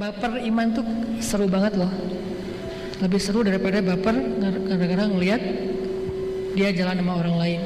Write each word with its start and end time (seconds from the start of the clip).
baper 0.00 0.40
iman 0.48 0.66
tuh 0.72 0.84
seru 1.20 1.44
banget 1.44 1.76
loh. 1.76 1.92
Lebih 3.04 3.20
seru 3.20 3.44
daripada 3.44 3.84
baper 3.84 4.16
gara-gara 4.40 5.04
ngelihat 5.12 5.42
dia 6.56 6.72
jalan 6.72 7.04
sama 7.04 7.12
orang 7.20 7.36
lain. 7.36 7.60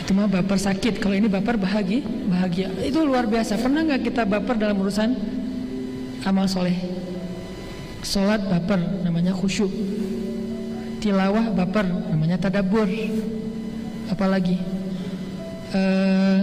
Itu 0.00 0.16
mah 0.16 0.32
baper 0.32 0.56
sakit. 0.56 0.96
Kalau 0.96 1.12
ini 1.12 1.28
baper 1.28 1.60
bahagia, 1.60 2.00
bahagia. 2.28 2.72
Itu 2.80 3.04
luar 3.04 3.28
biasa. 3.28 3.60
Pernah 3.60 3.84
nggak 3.84 4.00
kita 4.08 4.24
baper 4.24 4.56
dalam 4.56 4.80
urusan 4.80 5.12
amal 6.24 6.48
soleh? 6.48 6.76
Sholat 8.00 8.48
baper, 8.48 8.80
namanya 9.04 9.36
khusyuk. 9.36 9.72
Tilawah 11.04 11.52
baper, 11.52 11.84
namanya 11.84 12.40
tadabur. 12.40 12.88
Apalagi 14.08 14.60
uh, 15.72 16.40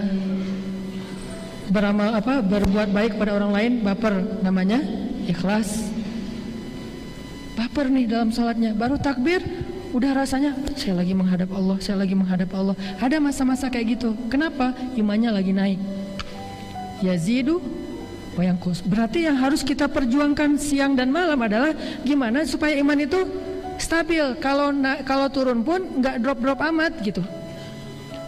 beramal 1.71 2.11
apa 2.11 2.43
berbuat 2.43 2.91
baik 2.91 3.15
pada 3.15 3.39
orang 3.39 3.51
lain 3.55 3.71
baper 3.79 4.43
namanya 4.43 4.83
ikhlas. 5.25 5.87
Baper 7.55 7.87
nih 7.87 8.11
dalam 8.11 8.35
salatnya 8.35 8.75
baru 8.75 8.99
takbir 8.99 9.39
udah 9.95 10.11
rasanya 10.23 10.55
saya 10.75 10.99
lagi 10.99 11.15
menghadap 11.15 11.51
Allah 11.55 11.79
saya 11.79 12.03
lagi 12.03 12.11
menghadap 12.11 12.51
Allah. 12.51 12.75
Ada 12.99 13.23
masa-masa 13.23 13.71
kayak 13.71 13.97
gitu. 13.97 14.11
Kenapa? 14.27 14.75
Imannya 14.99 15.31
lagi 15.31 15.55
naik. 15.55 15.79
Yazidu 17.01 17.63
wayangkus 18.35 18.83
berarti 18.85 19.27
yang 19.27 19.39
harus 19.39 19.63
kita 19.63 19.89
perjuangkan 19.89 20.55
siang 20.59 20.93
dan 20.93 21.09
malam 21.11 21.39
adalah 21.39 21.71
gimana 22.03 22.43
supaya 22.43 22.75
iman 22.83 22.99
itu 22.99 23.19
stabil. 23.79 24.35
Kalau 24.43 24.75
kalau 25.07 25.27
turun 25.31 25.63
pun 25.63 26.03
nggak 26.03 26.19
drop 26.19 26.39
drop 26.43 26.59
amat 26.67 26.99
gitu. 26.99 27.23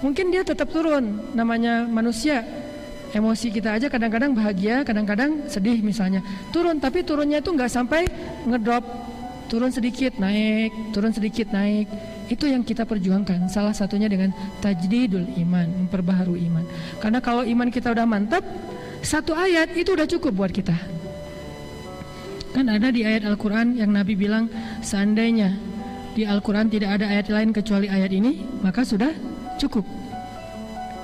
Mungkin 0.04 0.32
dia 0.32 0.44
tetap 0.44 0.68
turun 0.72 1.32
namanya 1.32 1.88
manusia 1.88 2.63
emosi 3.14 3.54
kita 3.54 3.78
aja 3.78 3.88
kadang-kadang 3.88 4.34
bahagia, 4.34 4.82
kadang-kadang 4.82 5.46
sedih 5.46 5.80
misalnya. 5.86 6.26
Turun, 6.50 6.82
tapi 6.82 7.06
turunnya 7.06 7.40
itu 7.40 7.54
nggak 7.54 7.70
sampai 7.70 8.10
ngedrop, 8.50 8.82
turun 9.48 9.70
sedikit 9.70 10.18
naik, 10.18 10.74
turun 10.92 11.14
sedikit 11.14 11.54
naik. 11.54 11.86
Itu 12.28 12.50
yang 12.50 12.66
kita 12.66 12.90
perjuangkan. 12.90 13.46
Salah 13.54 13.78
satunya 13.78 14.10
dengan 14.10 14.34
tajdidul 14.66 15.38
iman, 15.46 15.86
memperbaharui 15.86 16.42
iman. 16.50 16.66
Karena 16.98 17.22
kalau 17.22 17.46
iman 17.46 17.70
kita 17.70 17.94
udah 17.94 18.10
mantap, 18.10 18.42
satu 19.06 19.38
ayat 19.38 19.78
itu 19.78 19.94
udah 19.94 20.10
cukup 20.10 20.34
buat 20.34 20.52
kita. 20.52 20.74
Kan 22.54 22.70
ada 22.70 22.90
di 22.90 23.06
ayat 23.06 23.30
Al-Quran 23.30 23.78
yang 23.78 23.94
Nabi 23.94 24.18
bilang, 24.18 24.50
seandainya 24.82 25.54
di 26.14 26.26
Al-Quran 26.26 26.70
tidak 26.70 27.02
ada 27.02 27.10
ayat 27.10 27.30
lain 27.30 27.50
kecuali 27.54 27.90
ayat 27.90 28.10
ini, 28.14 28.42
maka 28.62 28.86
sudah 28.86 29.10
cukup 29.58 30.03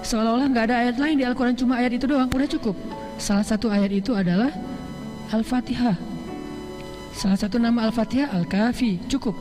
seolah-olah 0.03 0.47
nggak 0.51 0.65
ada 0.71 0.75
ayat 0.87 0.95
lain 0.97 1.15
di 1.19 1.25
Al-Quran 1.27 1.55
cuma 1.55 1.79
ayat 1.79 1.95
itu 1.95 2.05
doang. 2.07 2.29
Udah 2.31 2.49
cukup. 2.49 2.75
Salah 3.19 3.43
satu 3.43 3.67
ayat 3.67 3.91
itu 3.91 4.15
adalah 4.15 4.51
Al-Fatihah. 5.29 5.97
Salah 7.13 7.35
satu 7.35 7.59
nama 7.59 7.87
Al-Fatihah 7.89 8.31
Al-Kafi 8.31 9.05
cukup. 9.11 9.35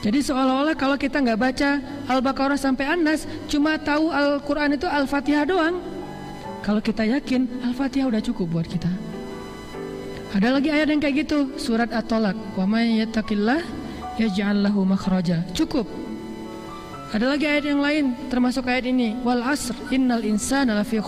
Jadi 0.00 0.24
seolah-olah 0.24 0.72
kalau 0.80 0.96
kita 0.96 1.20
nggak 1.20 1.36
baca 1.36 1.70
Al-Baqarah 2.08 2.56
sampai 2.56 2.88
An-Nas 2.88 3.28
cuma 3.52 3.76
tahu 3.76 4.08
Al-Quran 4.08 4.78
itu 4.78 4.88
Al-Fatihah 4.88 5.44
doang. 5.44 5.76
Kalau 6.64 6.80
kita 6.80 7.04
yakin 7.04 7.66
Al-Fatihah 7.68 8.08
udah 8.08 8.22
cukup 8.24 8.48
buat 8.48 8.66
kita. 8.68 8.88
Ada 10.30 10.56
lagi 10.56 10.70
ayat 10.72 10.88
yang 10.94 11.02
kayak 11.02 11.26
gitu. 11.26 11.52
Surat 11.58 11.90
At-Tolak 11.92 12.38
wa 12.56 12.64
may 12.64 13.02
yattaqillah 13.02 13.60
yaj'al 14.16 14.70
makhraja. 14.72 15.44
Cukup 15.52 15.99
ada 17.10 17.26
lagi 17.26 17.42
ayat 17.42 17.66
yang 17.66 17.82
lain 17.82 18.14
termasuk 18.30 18.70
ayat 18.70 18.86
ini 18.86 19.18
wal 19.26 19.42
asr 19.42 19.74
innal 19.90 20.22
insana 20.22 20.78
lafi. 20.78 21.02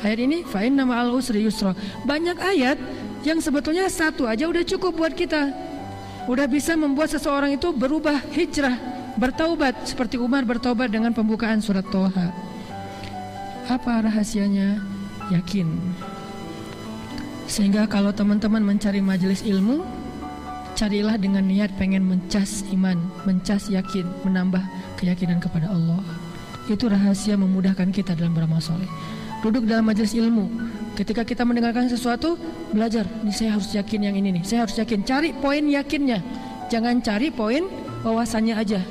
Ayat 0.00 0.18
ini 0.22 0.46
fa 0.46 0.62
inna 0.62 0.86
ma'al 0.86 1.10
usri 1.10 1.42
yusra. 1.42 1.74
Banyak 2.06 2.38
ayat 2.38 2.78
yang 3.26 3.42
sebetulnya 3.42 3.90
satu 3.90 4.30
aja 4.30 4.46
udah 4.46 4.62
cukup 4.62 4.94
buat 4.94 5.12
kita. 5.12 5.50
Udah 6.30 6.46
bisa 6.46 6.78
membuat 6.78 7.10
seseorang 7.10 7.58
itu 7.58 7.74
berubah 7.74 8.22
hijrah, 8.30 8.78
bertaubat 9.18 9.90
seperti 9.90 10.22
Umar 10.22 10.46
bertaubat 10.46 10.86
dengan 10.86 11.10
pembukaan 11.10 11.58
surat 11.58 11.82
Toha. 11.90 12.30
Apa 13.66 14.06
rahasianya? 14.06 14.78
Yakin. 15.34 15.66
Sehingga 17.50 17.90
kalau 17.90 18.14
teman-teman 18.14 18.62
mencari 18.62 19.02
majelis 19.02 19.42
ilmu, 19.42 19.82
carilah 20.78 21.18
dengan 21.18 21.42
niat 21.42 21.74
pengen 21.74 22.06
mencas 22.06 22.62
iman, 22.70 22.98
mencas 23.26 23.66
yakin, 23.66 24.06
menambah 24.22 24.62
keyakinan 25.00 25.40
kepada 25.40 25.72
Allah. 25.72 26.04
Itu 26.68 26.92
rahasia 26.92 27.40
memudahkan 27.40 27.88
kita 27.88 28.12
dalam 28.12 28.36
beramal 28.36 28.60
soleh. 28.60 28.86
Duduk 29.40 29.64
dalam 29.64 29.88
majelis 29.88 30.12
ilmu. 30.12 30.52
Ketika 30.92 31.24
kita 31.24 31.48
mendengarkan 31.48 31.88
sesuatu, 31.88 32.36
belajar. 32.76 33.08
Ini 33.24 33.32
saya 33.32 33.50
harus 33.56 33.72
yakin 33.72 34.12
yang 34.12 34.14
ini 34.20 34.36
nih. 34.36 34.44
Saya 34.44 34.68
harus 34.68 34.76
yakin. 34.76 35.00
Cari 35.00 35.32
poin 35.32 35.64
yakinnya. 35.64 36.20
Jangan 36.68 37.00
cari 37.00 37.32
poin 37.32 37.64
wawasannya 38.04 38.54
aja. 38.54 38.84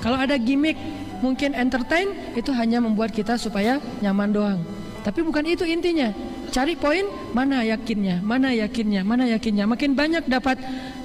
Kalau 0.00 0.16
ada 0.16 0.40
gimmick, 0.40 0.80
mungkin 1.20 1.52
entertain, 1.52 2.16
itu 2.32 2.48
hanya 2.56 2.80
membuat 2.80 3.12
kita 3.12 3.36
supaya 3.36 3.76
nyaman 4.00 4.32
doang. 4.32 4.60
Tapi 5.04 5.20
bukan 5.20 5.44
itu 5.44 5.68
intinya. 5.68 6.16
Cari 6.48 6.74
poin 6.80 7.04
mana 7.36 7.60
yakinnya, 7.60 8.24
mana 8.24 8.56
yakinnya, 8.56 9.04
mana 9.04 9.28
yakinnya. 9.28 9.68
Makin 9.68 9.92
banyak 9.92 10.24
dapat 10.32 10.56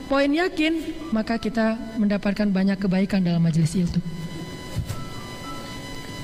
poin 0.07 0.31
yakin, 0.31 0.92
maka 1.13 1.37
kita 1.37 1.77
mendapatkan 2.01 2.49
banyak 2.49 2.81
kebaikan 2.81 3.21
dalam 3.21 3.45
majelis 3.45 3.77
itu. 3.77 4.01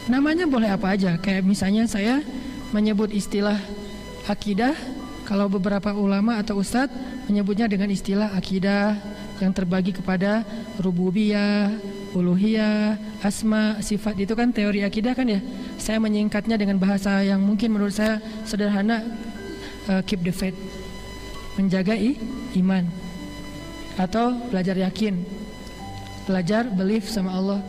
Namanya 0.09 0.49
boleh 0.49 0.73
apa 0.73 0.97
aja, 0.97 1.13
kayak 1.21 1.45
misalnya 1.45 1.85
saya 1.85 2.25
menyebut 2.73 3.13
istilah 3.13 3.61
akidah, 4.25 4.73
kalau 5.29 5.45
beberapa 5.45 5.93
ulama 5.93 6.41
atau 6.41 6.57
ustadz 6.57 6.89
menyebutnya 7.29 7.69
dengan 7.69 7.93
istilah 7.93 8.33
akidah 8.33 8.97
yang 9.37 9.53
terbagi 9.53 9.93
kepada 9.93 10.41
rububiyah, 10.81 11.69
uluhiyah, 12.17 12.97
asma, 13.21 13.77
sifat. 13.85 14.17
Itu 14.17 14.33
kan 14.33 14.49
teori 14.49 14.81
akidah 14.81 15.13
kan 15.13 15.29
ya. 15.29 15.37
Saya 15.77 16.01
menyingkatnya 16.01 16.57
dengan 16.57 16.81
bahasa 16.81 17.21
yang 17.21 17.45
mungkin 17.45 17.77
menurut 17.77 17.93
saya 17.93 18.17
sederhana, 18.49 19.05
uh, 19.85 20.01
keep 20.09 20.25
the 20.25 20.33
faith, 20.33 20.57
menjaga 21.61 21.93
i, 21.93 22.17
iman 22.57 23.08
atau 23.99 24.31
belajar 24.47 24.79
yakin, 24.79 25.19
belajar 26.23 26.63
belief 26.71 27.11
sama 27.11 27.35
Allah. 27.35 27.59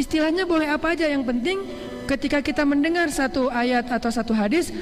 Istilahnya 0.00 0.48
boleh 0.48 0.72
apa 0.72 0.96
aja 0.96 1.04
yang 1.04 1.20
penting 1.20 1.60
ketika 2.08 2.40
kita 2.40 2.64
mendengar 2.64 3.12
satu 3.12 3.52
ayat 3.52 3.92
atau 3.92 4.08
satu 4.08 4.32
hadis 4.32 4.72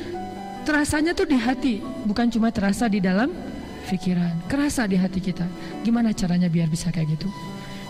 terasanya 0.63 1.19
tuh 1.19 1.27
di 1.27 1.35
hati, 1.35 1.83
bukan 2.07 2.31
cuma 2.31 2.55
terasa 2.55 2.87
di 2.87 3.03
dalam 3.03 3.35
pikiran, 3.91 4.47
kerasa 4.47 4.87
di 4.87 4.95
hati 4.95 5.19
kita. 5.19 5.49
Gimana 5.83 6.15
caranya 6.15 6.47
biar 6.47 6.71
bisa 6.71 6.95
kayak 6.95 7.19
gitu? 7.19 7.27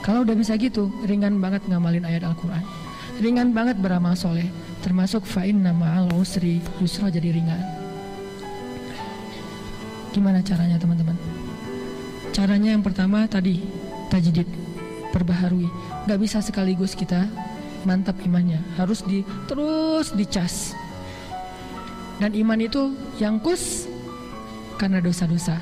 Kalau 0.00 0.24
udah 0.24 0.32
bisa 0.32 0.56
gitu, 0.56 0.88
ringan 1.04 1.36
banget 1.42 1.66
ngamalin 1.68 2.08
ayat 2.08 2.24
Al-Quran. 2.24 2.64
Ringan 3.18 3.50
banget 3.50 3.82
beramal 3.82 4.14
soleh, 4.14 4.46
termasuk 4.80 5.26
fa'in 5.26 5.58
nama 5.58 6.00
al 6.00 6.06
usri 6.14 6.62
yusra 6.78 7.10
jadi 7.10 7.34
ringan. 7.34 7.60
Gimana 10.14 10.38
caranya 10.40 10.78
teman-teman? 10.78 11.27
Caranya 12.38 12.70
yang 12.70 12.86
pertama 12.86 13.26
tadi 13.26 13.58
tajdid, 14.14 14.46
perbaharui. 15.10 15.66
Gak 16.06 16.22
bisa 16.22 16.38
sekaligus 16.38 16.94
kita 16.94 17.26
mantap 17.82 18.14
imannya, 18.22 18.62
harus 18.78 19.02
di 19.02 19.26
terus 19.50 20.14
dicas. 20.14 20.70
Dan 22.22 22.38
iman 22.38 22.62
itu 22.62 22.94
yang 23.18 23.42
kus 23.42 23.90
karena 24.78 25.02
dosa-dosa. 25.02 25.58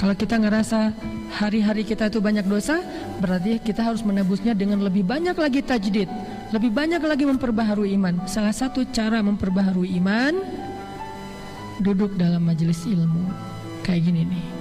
Kalau 0.00 0.16
kita 0.16 0.40
ngerasa 0.40 0.96
hari-hari 1.36 1.84
kita 1.84 2.08
itu 2.08 2.24
banyak 2.24 2.48
dosa, 2.48 2.80
berarti 3.20 3.60
kita 3.60 3.84
harus 3.84 4.00
menebusnya 4.00 4.56
dengan 4.56 4.80
lebih 4.80 5.04
banyak 5.04 5.36
lagi 5.36 5.60
tajdid, 5.60 6.08
lebih 6.56 6.72
banyak 6.72 7.04
lagi 7.04 7.28
memperbaharui 7.28 7.92
iman. 8.00 8.24
Salah 8.24 8.56
satu 8.56 8.80
cara 8.96 9.20
memperbaharui 9.20 9.92
iman 10.00 10.40
duduk 11.84 12.16
dalam 12.16 12.48
majelis 12.48 12.80
ilmu. 12.88 13.28
Kayak 13.84 14.08
gini 14.08 14.24
nih. 14.24 14.55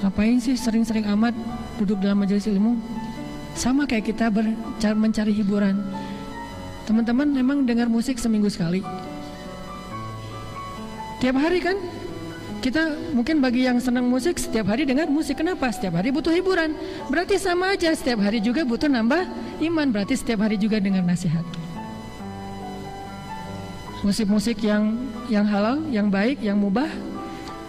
Ngapain 0.00 0.40
sih 0.40 0.56
sering-sering 0.56 1.04
amat 1.12 1.36
duduk 1.76 2.00
dalam 2.00 2.24
majelis 2.24 2.48
ilmu? 2.48 2.80
Sama 3.52 3.84
kayak 3.84 4.08
kita 4.08 4.32
ber, 4.32 4.48
mencari 4.96 5.36
hiburan. 5.36 5.76
Teman-teman 6.88 7.28
memang 7.28 7.68
dengar 7.68 7.92
musik 7.92 8.16
seminggu 8.16 8.48
sekali. 8.48 8.80
Tiap 11.20 11.36
hari 11.36 11.60
kan? 11.60 11.76
Kita 12.64 13.12
mungkin 13.12 13.44
bagi 13.44 13.68
yang 13.68 13.76
senang 13.80 14.08
musik 14.08 14.40
setiap 14.40 14.72
hari 14.72 14.88
dengar 14.88 15.08
musik. 15.08 15.36
Kenapa? 15.36 15.68
Setiap 15.68 16.00
hari 16.00 16.12
butuh 16.12 16.32
hiburan. 16.32 16.72
Berarti 17.12 17.36
sama 17.36 17.76
aja 17.76 17.92
setiap 17.92 18.24
hari 18.24 18.40
juga 18.40 18.64
butuh 18.64 18.88
nambah 18.88 19.28
iman. 19.68 19.86
Berarti 19.92 20.16
setiap 20.16 20.44
hari 20.48 20.56
juga 20.56 20.80
dengar 20.80 21.04
nasihat. 21.04 21.44
Musik-musik 24.00 24.64
yang 24.64 24.96
yang 25.28 25.44
halal, 25.44 25.84
yang 25.92 26.08
baik, 26.08 26.40
yang 26.40 26.56
mubah, 26.56 26.88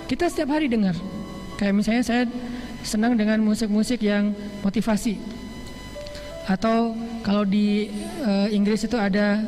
kita 0.07 0.31
setiap 0.31 0.55
hari 0.55 0.71
dengar. 0.71 0.95
Kayak 1.61 1.77
misalnya 1.77 2.01
saya 2.01 2.23
senang 2.81 3.13
dengan 3.13 3.37
musik-musik 3.45 4.01
yang 4.01 4.33
motivasi. 4.65 5.21
Atau 6.49 6.97
kalau 7.21 7.45
di 7.45 7.93
uh, 8.25 8.49
Inggris 8.49 8.81
itu 8.81 8.97
ada 8.97 9.45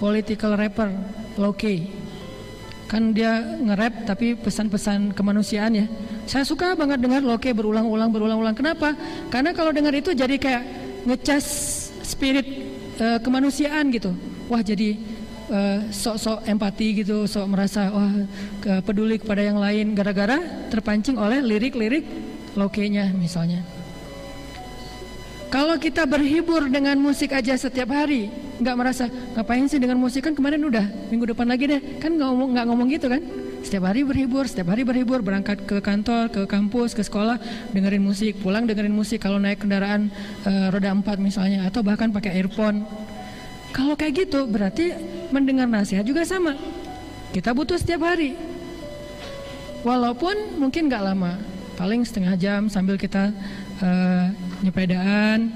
political 0.00 0.56
rapper, 0.56 0.88
Loki. 1.36 2.00
kan 2.88 3.14
dia 3.14 3.38
nge-rap 3.38 4.08
tapi 4.08 4.34
pesan-pesan 4.34 5.12
kemanusiaan 5.12 5.78
ya. 5.78 5.86
Saya 6.26 6.42
suka 6.42 6.74
banget 6.74 6.98
dengar 6.98 7.22
loke 7.22 7.46
berulang-ulang 7.52 8.10
berulang-ulang. 8.10 8.56
Kenapa? 8.56 8.96
Karena 9.30 9.54
kalau 9.54 9.70
dengar 9.70 9.94
itu 9.94 10.10
jadi 10.10 10.34
kayak 10.40 10.62
ngecas 11.06 11.44
spirit 12.02 12.48
uh, 12.98 13.22
kemanusiaan 13.22 13.94
gitu. 13.94 14.10
Wah 14.50 14.64
jadi 14.64 14.98
uh, 15.50 15.78
sok-sok 15.90 16.46
empati 16.46 17.02
gitu, 17.02 17.26
sok 17.26 17.46
merasa 17.50 17.90
wah 17.90 18.14
ke, 18.62 18.72
peduli 18.86 19.18
kepada 19.18 19.42
yang 19.42 19.58
lain. 19.58 19.92
Gara-gara 19.92 20.38
terpancing 20.70 21.18
oleh 21.18 21.42
lirik-lirik 21.42 22.06
lokenya 22.54 23.12
misalnya. 23.12 23.60
Kalau 25.50 25.74
kita 25.82 26.06
berhibur 26.06 26.70
dengan 26.70 26.94
musik 27.02 27.34
aja 27.34 27.58
setiap 27.58 27.90
hari, 27.90 28.30
nggak 28.62 28.76
merasa 28.78 29.10
ngapain 29.34 29.66
sih 29.66 29.82
dengan 29.82 29.98
musik? 29.98 30.22
Kan 30.22 30.38
kemarin 30.38 30.62
udah 30.62 31.10
minggu 31.10 31.34
depan 31.34 31.50
lagi 31.50 31.66
deh. 31.66 31.80
Kan 31.98 32.14
nggak 32.14 32.28
ngomong 32.30 32.50
ngomong 32.54 32.86
gitu 32.94 33.10
kan? 33.10 33.18
Setiap 33.60 33.92
hari 33.92 34.06
berhibur 34.06 34.48
setiap 34.48 34.72
hari 34.72 34.88
berhibur 34.88 35.20
berangkat 35.20 35.68
ke 35.68 35.84
kantor 35.84 36.32
ke 36.32 36.48
kampus 36.48 36.96
ke 36.96 37.02
sekolah 37.04 37.36
dengerin 37.74 38.00
musik. 38.00 38.40
Pulang 38.40 38.64
dengerin 38.64 38.94
musik 38.94 39.20
kalau 39.20 39.36
naik 39.36 39.60
kendaraan 39.60 40.08
e, 40.46 40.52
roda 40.72 40.94
empat 40.94 41.20
misalnya 41.20 41.68
atau 41.68 41.84
bahkan 41.84 42.08
pakai 42.08 42.40
earphone. 42.40 42.88
Kalau 43.74 43.98
kayak 43.98 44.26
gitu 44.26 44.48
berarti 44.48 44.96
mendengar 45.30 45.66
nasihat 45.66 46.06
juga 46.06 46.26
sama. 46.26 46.54
Kita 47.30 47.54
butuh 47.54 47.78
setiap 47.78 48.06
hari. 48.06 48.34
Walaupun 49.80 50.60
mungkin 50.60 50.92
nggak 50.92 51.02
lama 51.02 51.40
paling 51.80 52.04
setengah 52.04 52.36
jam 52.36 52.68
sambil 52.68 53.00
kita 53.00 53.32
e, 53.80 53.88
nyepedaan 54.60 55.48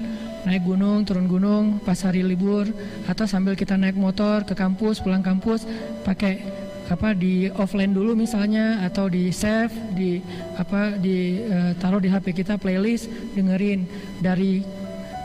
naik 0.45 0.61
gunung, 0.65 1.01
turun 1.05 1.25
gunung 1.25 1.77
pas 1.81 1.97
hari 2.05 2.21
libur 2.21 2.69
atau 3.09 3.25
sambil 3.25 3.57
kita 3.57 3.77
naik 3.77 3.97
motor 3.97 4.45
ke 4.45 4.53
kampus, 4.53 5.01
pulang 5.01 5.25
kampus 5.25 5.65
pakai 6.05 6.41
apa 6.85 7.17
di 7.17 7.49
offline 7.57 7.89
dulu 7.89 8.13
misalnya 8.13 8.85
atau 8.85 9.09
di 9.09 9.33
save 9.33 9.73
di 9.97 10.21
apa 10.53 10.93
di 11.01 11.41
uh, 11.49 11.73
taruh 11.81 11.97
di 11.97 12.13
HP 12.13 12.45
kita 12.45 12.61
playlist 12.61 13.09
dengerin. 13.33 13.89
Dari 14.21 14.61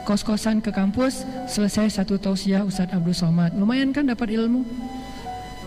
kos-kosan 0.08 0.64
ke 0.64 0.70
kampus 0.72 1.22
selesai 1.46 1.90
satu 1.90 2.16
tausiah 2.16 2.64
Ustadz 2.64 2.96
Abdul 2.96 3.16
Somad 3.16 3.54
lumayan 3.56 3.92
kan 3.94 4.08
dapat 4.08 4.32
ilmu 4.34 4.64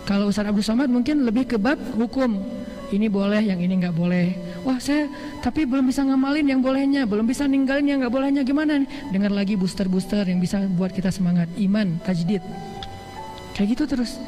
kalau 0.04 0.28
Ustadz 0.28 0.52
Abdul 0.52 0.66
Somad 0.66 0.88
mungkin 0.92 1.24
lebih 1.24 1.48
ke 1.48 1.56
bab 1.56 1.80
hukum 1.96 2.42
ini 2.92 3.10
boleh, 3.10 3.42
yang 3.42 3.58
ini 3.58 3.80
nggak 3.80 3.96
boleh. 3.96 4.38
Wah 4.62 4.78
saya 4.78 5.10
tapi 5.42 5.66
belum 5.66 5.88
bisa 5.88 6.06
ngamalin 6.06 6.46
yang 6.46 6.60
bolehnya, 6.62 7.08
belum 7.08 7.26
bisa 7.26 7.48
ninggalin 7.48 7.90
yang 7.90 7.98
nggak 8.04 8.12
bolehnya 8.12 8.46
gimana 8.46 8.78
nih? 8.84 8.88
Dengar 9.10 9.32
lagi 9.34 9.58
booster-booster 9.58 10.22
yang 10.28 10.38
bisa 10.38 10.62
buat 10.78 10.94
kita 10.94 11.08
semangat, 11.10 11.48
iman, 11.58 11.98
tajdid. 12.06 12.44
Kayak 13.56 13.68
gitu 13.74 13.84
terus. 13.90 14.20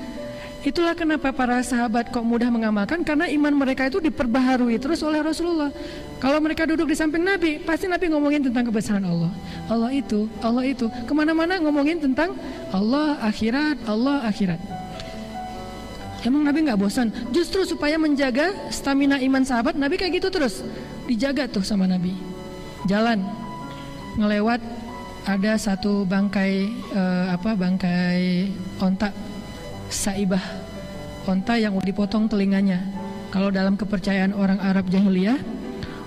Itulah 0.67 0.99
kenapa 0.99 1.31
para 1.31 1.63
sahabat 1.63 2.11
kok 2.11 2.27
mudah 2.27 2.51
mengamalkan 2.51 3.07
karena 3.07 3.31
iman 3.31 3.55
mereka 3.55 3.87
itu 3.87 4.03
diperbaharui 4.03 4.75
terus 4.83 4.99
oleh 5.07 5.23
Rasulullah. 5.23 5.71
Kalau 6.19 6.43
mereka 6.43 6.67
duduk 6.67 6.91
di 6.91 6.99
samping 6.99 7.23
Nabi, 7.23 7.63
pasti 7.63 7.87
Nabi 7.87 8.11
ngomongin 8.11 8.51
tentang 8.51 8.67
kebesaran 8.67 9.07
Allah. 9.07 9.31
Allah 9.71 9.95
itu, 9.95 10.27
Allah 10.43 10.67
itu. 10.67 10.91
Ke 11.07 11.13
mana-mana 11.15 11.63
ngomongin 11.63 12.03
tentang 12.03 12.35
Allah 12.75 13.15
akhirat, 13.23 13.79
Allah 13.87 14.27
akhirat. 14.27 14.59
Emang 16.27 16.43
Nabi 16.43 16.67
nggak 16.67 16.83
bosan? 16.83 17.15
Justru 17.31 17.63
supaya 17.63 17.95
menjaga 17.95 18.51
stamina 18.75 19.23
iman 19.23 19.47
sahabat, 19.47 19.79
Nabi 19.79 19.95
kayak 19.95 20.19
gitu 20.19 20.35
terus. 20.35 20.67
Dijaga 21.07 21.47
tuh 21.47 21.63
sama 21.63 21.87
Nabi. 21.87 22.11
Jalan, 22.91 23.23
ngelewat 24.19 24.59
ada 25.31 25.55
satu 25.55 26.03
bangkai 26.03 26.75
uh, 26.91 27.39
apa 27.39 27.55
bangkai 27.55 28.51
onta 28.83 29.15
saibah 29.91 30.43
onta 31.27 31.59
yang 31.59 31.75
udah 31.75 31.87
dipotong 31.87 32.31
telinganya 32.31 32.83
kalau 33.35 33.51
dalam 33.51 33.75
kepercayaan 33.75 34.35
orang 34.35 34.63
Arab 34.63 34.87
jahiliyah 34.91 35.39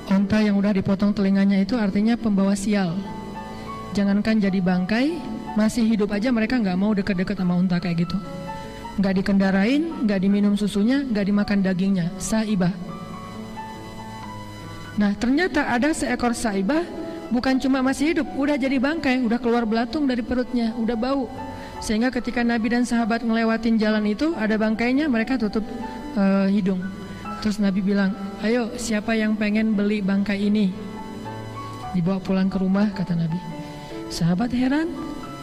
onta 0.09 0.39
yang 0.41 0.55
udah 0.57 0.71
dipotong 0.71 1.11
telinganya 1.11 1.59
itu 1.59 1.75
artinya 1.75 2.15
pembawa 2.15 2.55
sial 2.55 2.95
jangankan 3.95 4.39
jadi 4.39 4.59
bangkai 4.63 5.19
masih 5.57 5.85
hidup 5.85 6.13
aja 6.15 6.31
mereka 6.31 6.57
nggak 6.57 6.77
mau 6.77 6.91
deket-deket 6.95 7.35
sama 7.35 7.57
onta 7.57 7.81
kayak 7.81 8.07
gitu 8.07 8.17
nggak 8.99 9.23
dikendarain, 9.23 10.03
nggak 10.03 10.19
diminum 10.19 10.59
susunya, 10.59 10.99
nggak 11.07 11.25
dimakan 11.31 11.63
dagingnya, 11.63 12.11
saibah. 12.19 12.75
Nah 14.99 15.15
ternyata 15.15 15.71
ada 15.71 15.95
seekor 15.95 16.35
saibah 16.35 16.83
bukan 17.31 17.55
cuma 17.63 17.79
masih 17.79 18.11
hidup, 18.11 18.27
udah 18.35 18.59
jadi 18.59 18.75
bangkai, 18.75 19.23
udah 19.23 19.39
keluar 19.39 19.63
belatung 19.63 20.03
dari 20.03 20.19
perutnya, 20.19 20.75
udah 20.75 20.99
bau. 20.99 21.31
Sehingga 21.79 22.11
ketika 22.11 22.43
Nabi 22.43 22.71
dan 22.71 22.83
sahabat 22.83 23.23
ngelewatin 23.23 23.79
jalan 23.79 24.03
itu 24.07 24.35
ada 24.35 24.59
bangkainya, 24.59 25.07
mereka 25.07 25.39
tutup 25.39 25.63
uh, 26.19 26.47
hidung. 26.51 26.83
Terus 27.39 27.57
Nabi 27.63 27.79
bilang, 27.79 28.11
ayo 28.43 28.75
siapa 28.75 29.15
yang 29.15 29.39
pengen 29.39 29.73
beli 29.73 30.03
bangkai 30.03 30.51
ini? 30.51 30.75
Dibawa 31.95 32.19
pulang 32.19 32.51
ke 32.51 32.59
rumah 32.59 32.91
kata 32.91 33.15
Nabi. 33.15 33.39
Sahabat 34.11 34.51
heran, 34.51 34.91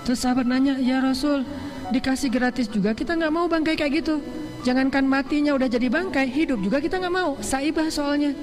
terus 0.04 0.20
sahabat 0.20 0.44
nanya, 0.44 0.76
ya 0.76 1.00
Rasul, 1.00 1.42
dikasih 1.90 2.30
gratis 2.30 2.66
juga 2.66 2.90
kita 2.92 3.14
nggak 3.14 3.32
mau 3.32 3.46
bangkai 3.46 3.78
kayak 3.78 4.02
gitu 4.02 4.18
jangankan 4.66 5.06
matinya 5.06 5.54
udah 5.54 5.70
jadi 5.70 5.86
bangkai 5.86 6.26
hidup 6.26 6.58
juga 6.58 6.82
kita 6.82 6.98
nggak 6.98 7.14
mau 7.14 7.38
saibah 7.38 7.86
soalnya 7.86 8.34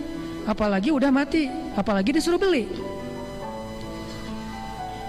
apalagi 0.47 0.95
udah 0.95 1.11
mati 1.11 1.51
apalagi 1.75 2.15
disuruh 2.15 2.39
beli 2.39 2.67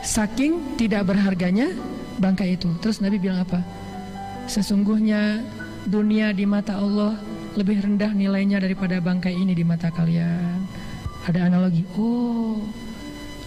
saking 0.05 0.77
tidak 0.77 1.09
berharganya 1.09 1.73
bangkai 2.21 2.55
itu 2.61 2.71
terus 2.79 3.01
Nabi 3.01 3.19
bilang 3.19 3.43
apa 3.43 3.65
sesungguhnya 4.47 5.41
dunia 5.89 6.37
di 6.37 6.45
mata 6.45 6.77
Allah 6.77 7.17
lebih 7.57 7.81
rendah 7.81 8.13
nilainya 8.13 8.61
daripada 8.61 9.01
bangkai 9.01 9.33
ini 9.33 9.57
di 9.57 9.65
mata 9.65 9.89
kalian 9.89 10.61
ada 11.25 11.49
analogi 11.49 11.83
oh 11.97 12.61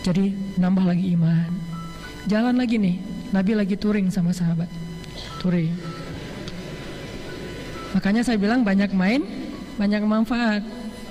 jadi 0.01 0.33
nambah 0.57 0.83
lagi 0.83 1.13
iman 1.13 1.49
jalan 2.25 2.57
lagi 2.57 2.81
nih 2.81 2.97
Nabi 3.27 3.59
lagi 3.59 3.75
touring 3.75 4.07
sama 4.07 4.31
sahabat. 4.31 4.71
Touring. 5.43 5.75
Makanya 7.91 8.23
saya 8.23 8.39
bilang 8.39 8.63
banyak 8.63 8.91
main, 8.95 9.19
banyak 9.75 10.03
manfaat. 10.07 10.63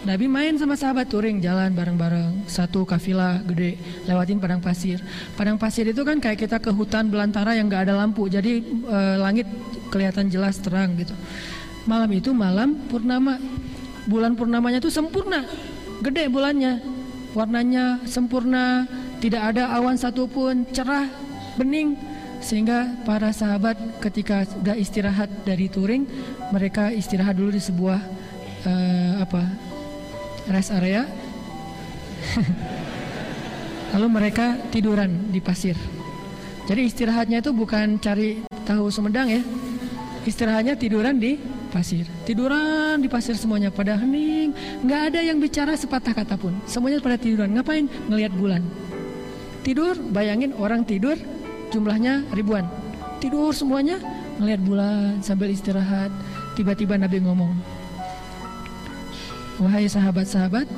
Nabi 0.04 0.28
main 0.28 0.54
sama 0.60 0.76
sahabat 0.76 1.08
touring 1.08 1.40
jalan 1.40 1.72
bareng-bareng. 1.72 2.44
Satu 2.50 2.84
kafilah 2.84 3.40
gede 3.48 3.81
lewatin 4.04 4.37
padang 4.37 4.60
pasir. 4.60 5.00
Padang 5.38 5.56
pasir 5.56 5.88
itu 5.88 6.04
kan 6.04 6.20
kayak 6.20 6.44
kita 6.44 6.60
ke 6.60 6.69
hutan 6.69 7.08
belantara 7.08 7.56
yang 7.56 7.72
gak 7.72 7.88
ada 7.88 7.96
lampu, 7.96 8.29
jadi 8.29 8.60
e, 8.67 8.98
langit 9.17 9.48
kelihatan 9.88 10.29
jelas 10.29 10.60
terang 10.60 10.93
gitu. 11.00 11.17
Malam 11.88 12.10
itu 12.12 12.34
malam 12.36 12.76
purnama, 12.91 13.41
bulan 14.05 14.36
purnamanya 14.36 14.82
itu 14.82 14.93
sempurna, 14.93 15.46
gede 16.05 16.29
bulannya, 16.29 16.82
warnanya 17.32 18.03
sempurna, 18.05 18.84
tidak 19.22 19.55
ada 19.55 19.72
awan 19.74 19.96
satupun, 19.96 20.69
cerah 20.76 21.08
bening. 21.56 21.96
Sehingga 22.36 23.00
para 23.03 23.32
sahabat 23.32 23.74
ketika 24.05 24.44
sudah 24.46 24.76
istirahat 24.76 25.26
dari 25.43 25.67
touring 25.67 26.06
mereka 26.55 26.93
istirahat 26.94 27.34
dulu 27.34 27.50
di 27.50 27.58
sebuah 27.58 27.98
uh, 28.69 29.12
apa 29.24 29.66
rest 30.50 30.70
area. 30.74 31.06
Lalu 33.94 34.06
mereka 34.12 34.58
tiduran 34.69 35.31
di 35.32 35.41
pasir. 35.41 35.79
Jadi 36.67 36.91
istirahatnya 36.91 37.38
itu 37.41 37.55
bukan 37.55 38.03
cari 38.03 38.43
tahu 38.67 38.91
Sumedang 38.91 39.31
ya. 39.31 39.43
Istirahatnya 40.26 40.74
tiduran 40.74 41.22
di 41.22 41.38
pasir. 41.70 42.03
Tiduran 42.26 42.98
di 42.98 43.06
pasir 43.06 43.38
semuanya 43.38 43.70
pada 43.70 43.94
hening. 43.94 44.50
Nggak 44.82 45.00
ada 45.15 45.20
yang 45.22 45.38
bicara 45.38 45.79
sepatah 45.79 46.10
kata 46.10 46.34
pun. 46.34 46.58
Semuanya 46.67 46.98
pada 46.98 47.15
tiduran. 47.15 47.55
Ngapain? 47.55 47.86
Ngelihat 48.10 48.34
bulan. 48.34 48.67
Tidur 49.62 49.94
bayangin 50.10 50.50
orang 50.58 50.82
tidur 50.82 51.15
jumlahnya 51.70 52.26
ribuan. 52.34 52.67
Tidur 53.22 53.55
semuanya 53.55 54.03
ngelihat 54.43 54.60
bulan 54.67 55.22
sambil 55.22 55.48
istirahat. 55.48 56.10
Tiba-tiba 56.58 56.98
Nabi 56.98 57.22
ngomong, 57.22 57.53
Wahai 59.56 59.89
sahabat-sahabat, 59.89 60.69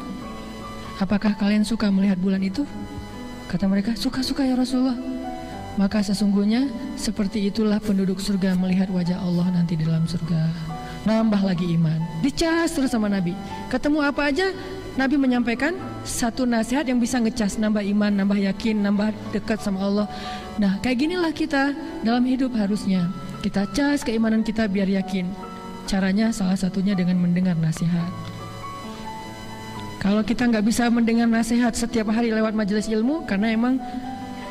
apakah 1.03 1.35
kalian 1.35 1.67
suka 1.67 1.91
melihat 1.91 2.15
bulan 2.15 2.39
itu? 2.47 2.63
Kata 3.51 3.67
mereka, 3.67 3.99
suka-suka 3.99 4.47
ya 4.47 4.55
Rasulullah. 4.55 4.95
Maka 5.75 6.03
sesungguhnya 6.03 6.71
seperti 6.95 7.51
itulah 7.51 7.83
penduduk 7.83 8.23
surga 8.23 8.55
melihat 8.59 8.87
wajah 8.91 9.19
Allah 9.19 9.51
nanti 9.51 9.75
di 9.79 9.83
dalam 9.83 10.07
surga. 10.07 10.51
Nambah 11.07 11.43
lagi 11.43 11.67
iman. 11.75 12.23
Dicas 12.23 12.75
terus 12.75 12.91
sama 12.95 13.07
Nabi. 13.11 13.35
Ketemu 13.71 13.99
apa 14.03 14.31
aja, 14.31 14.51
Nabi 14.99 15.15
menyampaikan 15.15 15.75
satu 16.03 16.47
nasihat 16.47 16.87
yang 16.87 16.99
bisa 16.99 17.23
ngecas, 17.23 17.59
nambah 17.59 17.83
iman, 17.83 18.15
nambah 18.15 18.39
yakin, 18.51 18.83
nambah 18.83 19.15
dekat 19.35 19.63
sama 19.63 19.83
Allah. 19.83 20.07
Nah, 20.59 20.79
kayak 20.83 20.99
ginilah 21.03 21.31
kita 21.35 21.75
dalam 22.03 22.27
hidup 22.27 22.55
harusnya. 22.55 23.11
Kita 23.43 23.67
cas 23.71 24.03
keimanan 24.03 24.43
kita 24.43 24.67
biar 24.67 24.87
yakin. 24.87 25.31
Caranya 25.87 26.35
salah 26.35 26.59
satunya 26.59 26.99
dengan 26.99 27.19
mendengar 27.23 27.55
nasihat. 27.55 28.38
Kalau 29.99 30.23
kita 30.23 30.47
nggak 30.47 30.63
bisa 30.63 30.87
mendengar 30.89 31.27
nasihat 31.27 31.75
setiap 31.75 32.15
hari 32.15 32.31
lewat 32.31 32.55
majelis 32.55 32.87
ilmu, 32.87 33.27
karena 33.27 33.51
emang 33.51 33.83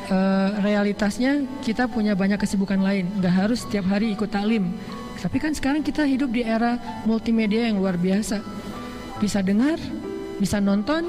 e, 0.06 0.18
realitasnya 0.60 1.40
kita 1.64 1.88
punya 1.88 2.12
banyak 2.12 2.36
kesibukan 2.36 2.76
lain. 2.84 3.08
Nggak 3.16 3.34
harus 3.34 3.64
setiap 3.64 3.88
hari 3.88 4.12
ikut 4.12 4.28
taklim. 4.28 4.76
Tapi 5.18 5.36
kan 5.40 5.56
sekarang 5.56 5.80
kita 5.80 6.04
hidup 6.04 6.30
di 6.30 6.44
era 6.44 6.76
multimedia 7.08 7.64
yang 7.64 7.80
luar 7.80 7.96
biasa. 7.96 8.44
Bisa 9.18 9.40
dengar, 9.40 9.80
bisa 10.36 10.60
nonton, 10.60 11.08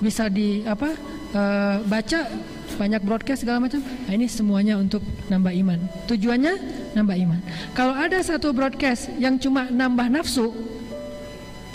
bisa 0.00 0.30
di 0.32 0.64
apa 0.64 0.94
uh, 1.34 1.76
baca 1.84 2.30
banyak 2.78 3.02
broadcast 3.04 3.44
segala 3.44 3.58
macam. 3.62 3.82
Nah, 3.82 4.12
ini 4.14 4.26
semuanya 4.30 4.78
untuk 4.80 5.02
nambah 5.28 5.52
iman. 5.66 5.78
Tujuannya 6.08 6.54
nambah 6.94 7.16
iman. 7.26 7.40
Kalau 7.76 7.94
ada 7.94 8.18
satu 8.22 8.50
broadcast 8.54 9.12
yang 9.20 9.36
cuma 9.36 9.68
nambah 9.68 10.08
nafsu, 10.10 10.50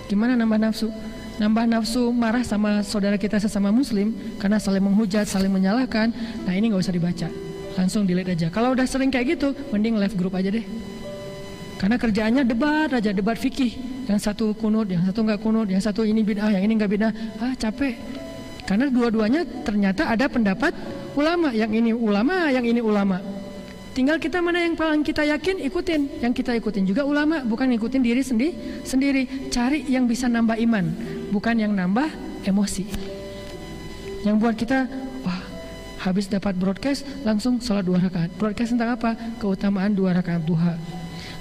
gimana 0.10 0.34
nambah 0.36 0.60
nafsu? 0.60 0.90
Nambah 1.40 1.72
nafsu 1.72 2.12
marah 2.12 2.44
sama 2.44 2.84
saudara 2.84 3.16
kita 3.16 3.40
sesama 3.40 3.72
muslim 3.72 4.12
karena 4.44 4.60
saling 4.60 4.84
menghujat, 4.84 5.24
saling 5.24 5.48
menyalahkan. 5.48 6.12
Nah 6.44 6.52
ini 6.52 6.68
nggak 6.68 6.84
usah 6.84 6.92
dibaca, 6.92 7.32
langsung 7.80 8.04
delete 8.04 8.36
aja. 8.36 8.52
Kalau 8.52 8.76
udah 8.76 8.84
sering 8.84 9.08
kayak 9.08 9.40
gitu, 9.40 9.56
mending 9.72 9.96
left 9.96 10.20
group 10.20 10.36
aja 10.36 10.52
deh. 10.52 10.68
Karena 11.80 11.96
kerjaannya 11.96 12.44
debat 12.44 12.92
aja, 12.92 13.16
debat 13.16 13.40
fikih. 13.40 13.72
Yang 14.12 14.20
satu 14.28 14.52
kunut, 14.52 14.92
yang 14.92 15.00
satu 15.08 15.24
nggak 15.24 15.40
kunut, 15.40 15.72
yang 15.72 15.80
satu 15.80 16.04
ini 16.04 16.28
bid'ah, 16.28 16.52
yang 16.60 16.64
ini 16.68 16.76
nggak 16.76 16.92
bid'ah. 16.92 17.12
Ah 17.40 17.56
capek. 17.56 17.96
Karena 18.68 18.92
dua-duanya 18.92 19.48
ternyata 19.64 20.12
ada 20.12 20.28
pendapat 20.28 20.76
ulama. 21.16 21.56
Yang 21.56 21.72
ini 21.80 21.92
ulama, 21.96 22.52
yang 22.52 22.68
ini 22.68 22.84
ulama. 22.84 23.39
Tinggal 24.00 24.16
kita 24.16 24.40
mana 24.40 24.64
yang 24.64 24.80
paling 24.80 25.04
kita 25.04 25.28
yakin 25.28 25.60
ikutin. 25.60 26.24
Yang 26.24 26.40
kita 26.40 26.56
ikutin 26.56 26.88
juga 26.88 27.04
ulama, 27.04 27.44
bukan 27.44 27.68
ikutin 27.76 28.00
diri 28.00 28.24
sendiri. 28.24 28.56
Sendiri 28.88 29.52
cari 29.52 29.84
yang 29.92 30.08
bisa 30.08 30.32
nambah 30.32 30.56
iman, 30.56 30.88
bukan 31.36 31.60
yang 31.60 31.76
nambah 31.76 32.08
emosi. 32.48 32.88
Yang 34.24 34.36
buat 34.40 34.56
kita 34.56 34.88
wah 35.20 35.44
habis 36.00 36.32
dapat 36.32 36.56
broadcast 36.56 37.04
langsung 37.28 37.60
sholat 37.60 37.84
dua 37.84 38.00
rakaat. 38.00 38.32
Broadcast 38.40 38.72
tentang 38.72 38.96
apa? 38.96 39.20
Keutamaan 39.36 39.92
dua 39.92 40.16
rakaat 40.16 40.48
duha. 40.48 40.80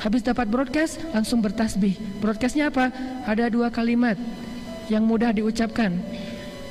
Habis 0.02 0.26
dapat 0.26 0.50
broadcast, 0.50 0.98
langsung 1.14 1.38
bertasbih. 1.38 1.94
Broadcastnya 2.18 2.74
apa? 2.74 2.90
Ada 3.22 3.54
dua 3.54 3.70
kalimat 3.70 4.18
yang 4.90 5.06
mudah 5.06 5.30
diucapkan, 5.30 5.94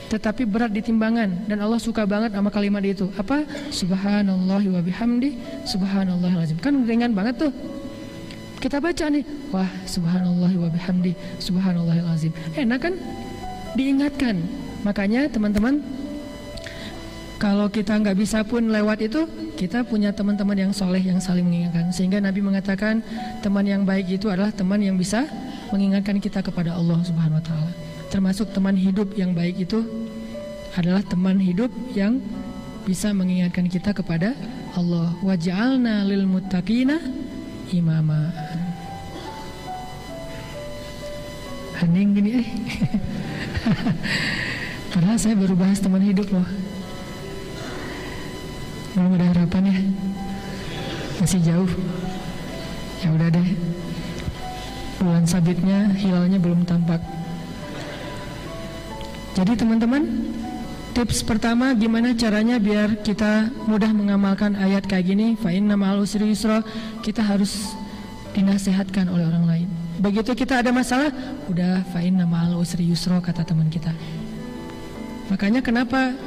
tetapi 0.07 0.47
berat 0.47 0.71
di 0.71 0.79
timbangan 0.79 1.47
dan 1.51 1.59
Allah 1.59 1.79
suka 1.79 2.07
banget 2.07 2.31
sama 2.31 2.47
kalimat 2.47 2.79
itu. 2.83 3.11
Apa? 3.19 3.43
Subhanallah 3.69 4.63
wa 4.63 4.81
bihamdi, 4.81 5.35
subhanallahilazim. 5.67 6.57
Kan 6.63 6.87
ringan 6.87 7.11
banget 7.11 7.47
tuh. 7.47 7.51
Kita 8.57 8.81
baca 8.81 9.05
nih, 9.11 9.21
wah 9.53 9.69
subhanallah 9.85 10.49
wa 10.49 10.69
bihamdi, 10.71 11.13
subhanallahilazim. 11.37 12.31
Enak 12.55 12.79
kan? 12.79 12.93
Diingatkan. 13.75 14.41
Makanya 14.81 15.27
teman-teman 15.29 15.83
kalau 17.37 17.69
kita 17.69 17.93
nggak 18.01 18.17
bisa 18.17 18.41
pun 18.41 18.65
lewat 18.65 18.97
itu, 19.05 19.29
kita 19.53 19.85
punya 19.85 20.09
teman-teman 20.09 20.57
yang 20.57 20.71
soleh 20.73 21.03
yang 21.03 21.21
saling 21.21 21.45
mengingatkan. 21.45 21.93
Sehingga 21.93 22.17
Nabi 22.17 22.41
mengatakan 22.41 23.05
teman 23.45 23.61
yang 23.67 23.85
baik 23.85 24.09
itu 24.09 24.25
adalah 24.31 24.49
teman 24.49 24.81
yang 24.81 24.97
bisa 24.97 25.29
mengingatkan 25.69 26.17
kita 26.17 26.41
kepada 26.41 26.73
Allah 26.73 26.97
Subhanahu 27.05 27.37
Wa 27.37 27.45
Taala. 27.45 27.86
Termasuk 28.07 28.55
teman 28.55 28.75
hidup 28.79 29.13
yang 29.19 29.35
baik 29.35 29.67
itu 29.67 29.83
adalah 30.77 31.03
teman 31.03 31.41
hidup 31.41 31.71
yang 31.93 32.21
bisa 32.87 33.11
mengingatkan 33.11 33.67
kita 33.67 33.91
kepada 33.91 34.35
Allah. 34.75 35.11
Waj'alna 35.23 36.07
lil 36.07 36.23
muttaqina 36.23 37.01
imama. 37.75 38.31
Hening 41.77 42.09
gini 42.15 42.31
eh. 42.41 42.47
Padahal 44.95 45.17
saya 45.21 45.37
baru 45.37 45.53
bahas 45.53 45.77
teman 45.77 46.01
hidup 46.01 46.31
loh 46.33 46.47
belum 48.97 49.13
ada 49.13 49.29
harapan 49.29 49.63
ya 49.69 49.77
masih 51.21 51.37
jauh 51.45 51.69
ya 53.05 53.13
udah 53.13 53.29
deh 53.29 53.49
bulan 54.97 55.21
sabitnya 55.29 55.93
hilalnya 55.93 56.41
belum 56.41 56.65
tampak 56.65 56.97
jadi 59.37 59.53
teman-teman 59.53 60.33
tips 60.97 61.21
pertama 61.21 61.69
gimana 61.77 62.17
caranya 62.17 62.57
biar 62.57 63.05
kita 63.05 63.53
mudah 63.69 63.93
mengamalkan 63.93 64.57
ayat 64.57 64.89
kayak 64.89 65.13
gini? 65.13 65.37
Fa 65.37 65.53
inna 65.53 65.77
ma'al 65.77 66.01
usri 66.01 66.25
yusra. 66.25 66.65
Kita 67.05 67.21
harus 67.21 67.77
dinasehatkan 68.33 69.05
oleh 69.05 69.29
orang 69.29 69.45
lain. 69.45 69.67
Begitu 70.01 70.33
kita 70.33 70.65
ada 70.65 70.73
masalah 70.73 71.13
udah 71.53 71.85
fa 71.93 72.01
inna 72.01 72.25
ma'al 72.25 72.57
usri 72.57 72.89
yusra 72.89 73.21
kata 73.21 73.45
teman 73.45 73.69
kita. 73.69 73.93
Makanya 75.29 75.61
kenapa 75.61 76.17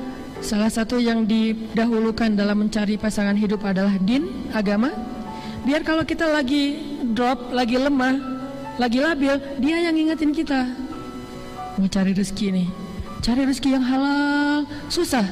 Salah 0.40 0.72
satu 0.72 0.96
yang 0.96 1.28
didahulukan 1.28 2.32
dalam 2.32 2.64
mencari 2.64 2.96
pasangan 2.96 3.36
hidup 3.36 3.60
adalah 3.60 3.92
din, 4.00 4.48
agama. 4.56 4.88
Biar 5.68 5.84
kalau 5.84 6.00
kita 6.00 6.24
lagi 6.24 6.80
drop, 7.12 7.52
lagi 7.52 7.76
lemah, 7.76 8.16
lagi 8.80 9.04
labil, 9.04 9.36
dia 9.60 9.76
yang 9.84 9.92
ngingetin 9.92 10.32
kita. 10.32 10.64
Mau 11.76 11.92
cari 11.92 12.16
rezeki 12.16 12.56
nih, 12.56 12.68
cari 13.20 13.44
rezeki 13.44 13.76
yang 13.76 13.84
halal, 13.84 14.64
susah. 14.88 15.24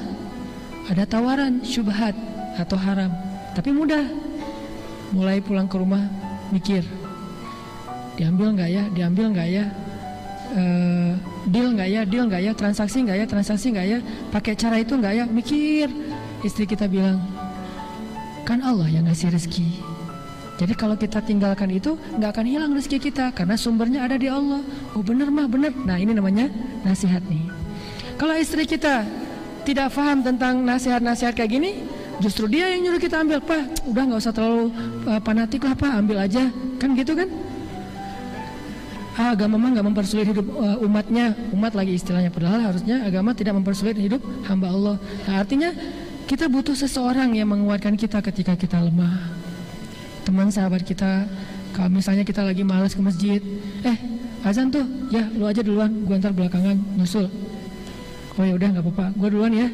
Ada 0.88 1.04
tawaran, 1.04 1.60
syubhat 1.64 2.16
atau 2.56 2.76
haram, 2.80 3.12
tapi 3.52 3.72
mudah. 3.72 4.04
Mulai 5.08 5.40
pulang 5.40 5.64
ke 5.64 5.76
rumah, 5.80 6.04
mikir, 6.52 6.84
diambil 8.20 8.52
nggak 8.52 8.70
ya, 8.72 8.84
diambil 8.92 9.32
nggak 9.32 9.48
ya, 9.48 9.64
uh, 10.52 11.16
deal 11.48 11.72
nggak 11.72 11.88
ya, 11.88 12.00
deal 12.04 12.28
nggak 12.28 12.42
ya, 12.44 12.52
transaksi 12.52 13.08
nggak 13.08 13.24
ya, 13.24 13.24
transaksi 13.24 13.72
nggak 13.72 13.86
ya, 13.88 13.98
pakai 14.28 14.52
cara 14.52 14.76
itu 14.76 14.92
nggak 14.92 15.14
ya, 15.16 15.24
mikir. 15.24 15.88
Istri 16.44 16.68
kita 16.68 16.92
bilang, 16.92 17.24
kan 18.44 18.60
Allah 18.60 18.88
yang 18.92 19.08
ngasih 19.08 19.32
rezeki. 19.32 19.80
Jadi 20.58 20.74
kalau 20.74 20.98
kita 20.98 21.22
tinggalkan 21.22 21.70
itu 21.70 21.94
nggak 22.18 22.30
akan 22.34 22.46
hilang 22.50 22.72
rezeki 22.74 22.98
kita 23.08 23.30
karena 23.32 23.54
sumbernya 23.54 24.04
ada 24.04 24.18
di 24.18 24.26
Allah. 24.26 24.60
Oh 24.92 25.00
bener 25.06 25.30
mah 25.30 25.46
bener. 25.46 25.70
Nah 25.72 25.96
ini 25.96 26.12
namanya 26.12 26.50
nasihat 26.82 27.22
nih. 27.30 27.57
Kalau 28.18 28.34
istri 28.34 28.66
kita 28.66 29.06
tidak 29.62 29.94
paham 29.94 30.26
tentang 30.26 30.58
nasihat-nasihat 30.66 31.38
kayak 31.38 31.50
gini, 31.54 31.70
justru 32.18 32.50
dia 32.50 32.66
yang 32.74 32.90
nyuruh 32.90 32.98
kita 32.98 33.22
ambil. 33.22 33.38
Pak, 33.38 33.86
udah 33.86 34.02
nggak 34.10 34.18
usah 34.18 34.34
terlalu 34.34 34.74
uh, 35.06 35.22
fanatik 35.22 35.62
lah 35.62 35.78
Pak, 35.78 35.92
ambil 36.02 36.18
aja. 36.26 36.50
Kan 36.82 36.98
gitu 36.98 37.14
kan? 37.14 37.30
ah, 39.18 39.34
agama 39.34 39.58
memang 39.58 39.74
nggak 39.74 39.86
mempersulit 39.90 40.26
hidup 40.30 40.46
uh, 40.54 40.78
umatnya. 40.82 41.34
Umat 41.50 41.74
lagi 41.74 41.94
istilahnya. 41.94 42.30
Padahal 42.30 42.70
harusnya 42.70 43.02
agama 43.02 43.34
tidak 43.34 43.58
mempersulit 43.58 43.98
hidup 43.98 44.22
hamba 44.46 44.70
Allah. 44.70 44.96
Nah, 45.26 45.34
artinya 45.42 45.70
kita 46.30 46.46
butuh 46.46 46.78
seseorang 46.78 47.34
yang 47.34 47.50
menguatkan 47.50 47.98
kita 47.98 48.22
ketika 48.22 48.54
kita 48.54 48.78
lemah. 48.78 49.14
Teman 50.22 50.50
sahabat 50.54 50.86
kita 50.86 51.26
kalau 51.74 51.90
misalnya 51.90 52.22
kita 52.22 52.42
lagi 52.42 52.62
malas 52.66 52.92
ke 52.94 53.00
masjid 53.00 53.40
eh 53.86 53.98
azan 54.42 54.70
tuh 54.70 54.86
ya 55.10 55.26
lu 55.34 55.46
aja 55.46 55.62
duluan. 55.62 55.90
Gua 56.06 56.18
ntar 56.18 56.30
belakangan 56.34 56.78
nyusul 56.98 57.47
oh 58.38 58.44
ya 58.46 58.54
udah 58.54 58.68
nggak 58.78 58.84
apa-apa. 58.86 59.06
Gua 59.18 59.28
duluan 59.28 59.52
ya. 59.52 59.68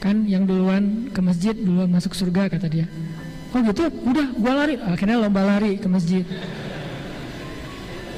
Kan 0.00 0.24
yang 0.28 0.44
duluan 0.44 1.12
ke 1.12 1.20
masjid 1.24 1.56
duluan 1.56 1.88
masuk 1.88 2.12
surga 2.12 2.52
kata 2.52 2.68
dia. 2.68 2.86
Oh 3.56 3.60
gitu? 3.64 3.88
Udah 4.04 4.26
gua 4.36 4.52
lari. 4.64 4.76
Akhirnya 4.76 5.16
lomba 5.16 5.42
lari 5.42 5.80
ke 5.80 5.88
masjid. 5.88 6.24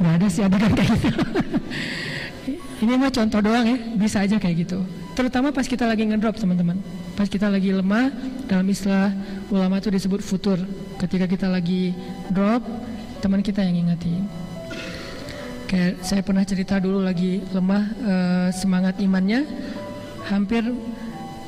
Nggak 0.02 0.14
ada 0.18 0.26
sih 0.26 0.42
adegan 0.42 0.72
kayak 0.74 0.90
gitu. 0.98 1.08
Ini 2.82 2.98
mah 2.98 3.14
contoh 3.14 3.38
doang 3.38 3.66
ya. 3.66 3.78
Bisa 3.94 4.26
aja 4.26 4.36
kayak 4.42 4.66
gitu. 4.66 4.82
Terutama 5.14 5.54
pas 5.54 5.66
kita 5.70 5.86
lagi 5.86 6.02
ngedrop 6.02 6.34
teman-teman. 6.34 6.82
Pas 7.14 7.30
kita 7.30 7.46
lagi 7.46 7.70
lemah 7.70 8.10
dalam 8.50 8.66
istilah 8.66 9.14
ulama 9.54 9.78
itu 9.78 9.94
disebut 9.94 10.18
futur. 10.18 10.58
Ketika 10.98 11.30
kita 11.30 11.46
lagi 11.46 11.94
drop 12.34 12.66
teman 13.22 13.38
kita 13.38 13.62
yang 13.62 13.86
ingetin 13.86 14.26
kayak 15.72 16.04
saya 16.04 16.20
pernah 16.20 16.44
cerita 16.44 16.76
dulu 16.76 17.00
lagi 17.00 17.40
lemah 17.48 17.84
uh, 18.04 18.48
semangat 18.52 19.00
imannya 19.00 19.48
hampir 20.28 20.68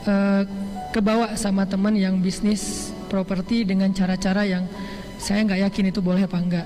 uh, 0.08 0.42
kebawa 0.96 1.36
sama 1.36 1.68
teman 1.68 1.92
yang 1.92 2.24
bisnis 2.24 2.88
properti 3.12 3.68
dengan 3.68 3.92
cara-cara 3.92 4.48
yang 4.48 4.64
saya 5.20 5.44
nggak 5.44 5.68
yakin 5.68 5.92
itu 5.92 6.00
boleh 6.00 6.24
apa 6.24 6.40
enggak 6.40 6.64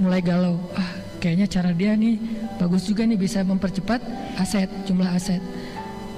mulai 0.00 0.24
galau 0.24 0.56
ah 0.72 0.90
kayaknya 1.20 1.44
cara 1.44 1.76
dia 1.76 1.92
nih 1.92 2.16
bagus 2.56 2.88
juga 2.88 3.04
nih 3.04 3.20
bisa 3.20 3.44
mempercepat 3.44 4.00
aset 4.40 4.72
jumlah 4.88 5.12
aset. 5.12 5.44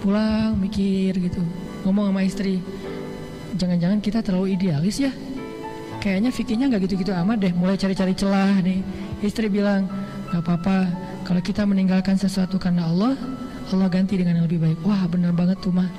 Pulang 0.07 0.55
mikir 0.55 1.19
gitu 1.19 1.43
ngomong 1.83 2.15
sama 2.15 2.23
istri 2.23 2.63
jangan-jangan 3.59 3.99
kita 3.99 4.23
terlalu 4.23 4.55
idealis 4.55 5.03
ya? 5.03 5.11
Kayaknya 5.99 6.31
fikirnya 6.31 6.67
nggak 6.71 6.87
gitu-gitu 6.87 7.11
amat 7.11 7.43
deh 7.43 7.53
mulai 7.59 7.75
cari-cari 7.75 8.15
celah 8.15 8.63
nih 8.63 9.06
istri 9.25 9.49
bilang 9.49 9.89
nggak 10.33 10.43
apa-apa 10.43 10.77
kalau 11.25 11.41
kita 11.41 11.65
meninggalkan 11.65 12.19
sesuatu 12.19 12.61
karena 12.61 12.87
Allah 12.87 13.17
Allah 13.73 13.91
ganti 13.91 14.15
dengan 14.15 14.39
yang 14.39 14.47
lebih 14.47 14.63
baik. 14.63 14.79
Wah 14.87 15.07
bener 15.11 15.35
banget 15.35 15.59
tuh 15.59 15.75
mah. 15.75 15.91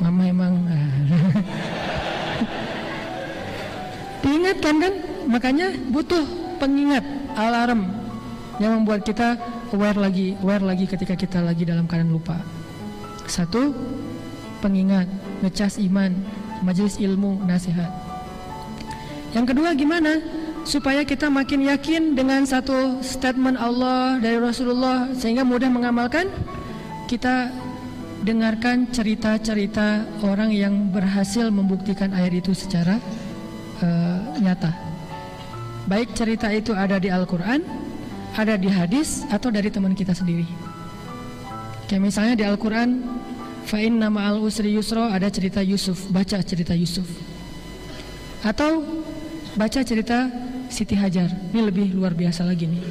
Mama 0.00 0.24
emang 0.24 0.64
diingatkan 4.24 4.74
kan? 4.80 4.94
Makanya 5.28 5.76
butuh 5.92 6.24
pengingat 6.56 7.04
alarm 7.36 7.84
yang 8.56 8.80
membuat 8.80 9.04
kita 9.04 9.36
aware 9.76 10.00
lagi 10.00 10.36
aware 10.40 10.64
lagi 10.64 10.88
ketika 10.88 11.12
kita 11.16 11.44
lagi 11.44 11.68
dalam 11.68 11.84
keadaan 11.84 12.12
lupa. 12.16 12.40
Satu 13.28 13.76
pengingat 14.64 15.04
ngecas 15.44 15.76
iman 15.84 16.16
majelis 16.64 16.96
ilmu 16.96 17.44
nasihat. 17.44 17.92
Yang 19.36 19.54
kedua 19.54 19.76
gimana 19.76 20.39
supaya 20.64 21.02
kita 21.02 21.26
makin 21.32 21.66
yakin 21.66 22.14
dengan 22.14 22.44
satu 22.44 23.00
statement 23.00 23.56
Allah 23.56 24.20
dari 24.20 24.36
Rasulullah 24.36 25.10
sehingga 25.16 25.44
mudah 25.44 25.68
mengamalkan 25.72 26.28
kita 27.10 27.50
dengarkan 28.20 28.88
cerita-cerita 28.92 30.04
orang 30.20 30.52
yang 30.52 30.92
berhasil 30.92 31.48
membuktikan 31.48 32.12
ayat 32.12 32.44
itu 32.44 32.52
secara 32.52 33.00
uh, 33.80 34.36
nyata. 34.38 34.70
Baik 35.88 36.12
cerita 36.12 36.52
itu 36.52 36.76
ada 36.76 37.00
di 37.00 37.08
Al-Qur'an, 37.08 37.64
ada 38.36 38.54
di 38.60 38.68
hadis 38.68 39.24
atau 39.32 39.48
dari 39.48 39.72
teman 39.72 39.96
kita 39.96 40.12
sendiri. 40.12 40.44
Kayak 41.88 42.02
misalnya 42.04 42.34
di 42.36 42.44
Al-Qur'an 42.46 43.20
Fa'in 43.70 44.02
nama 44.02 44.32
al 44.32 44.42
usri 44.42 44.74
yusro 44.74 45.04
ada 45.04 45.28
cerita 45.28 45.60
Yusuf, 45.62 46.08
baca 46.10 46.40
cerita 46.42 46.74
Yusuf. 46.74 47.06
Atau 48.42 48.82
baca 49.54 49.80
cerita 49.84 50.26
Siti 50.70 50.94
Hajar. 50.94 51.28
Ini 51.50 51.60
lebih 51.66 51.92
luar 51.92 52.14
biasa 52.14 52.46
lagi 52.46 52.70
nih. 52.70 52.82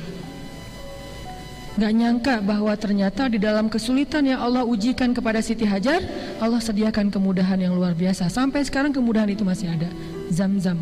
Gak 1.80 1.94
nyangka 1.96 2.36
bahwa 2.44 2.76
ternyata 2.76 3.32
di 3.32 3.40
dalam 3.40 3.72
kesulitan 3.72 4.28
yang 4.28 4.44
Allah 4.44 4.68
ujikan 4.68 5.16
kepada 5.16 5.40
Siti 5.40 5.64
Hajar, 5.64 6.04
Allah 6.44 6.60
sediakan 6.60 7.08
kemudahan 7.08 7.56
yang 7.56 7.72
luar 7.72 7.96
biasa. 7.96 8.28
Sampai 8.28 8.68
sekarang 8.68 8.92
kemudahan 8.92 9.32
itu 9.32 9.48
masih 9.48 9.72
ada. 9.72 9.88
Zam-zam. 10.28 10.76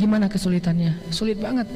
Gimana 0.00 0.32
kesulitannya? 0.32 0.96
Sulit 1.12 1.36
banget. 1.36 1.68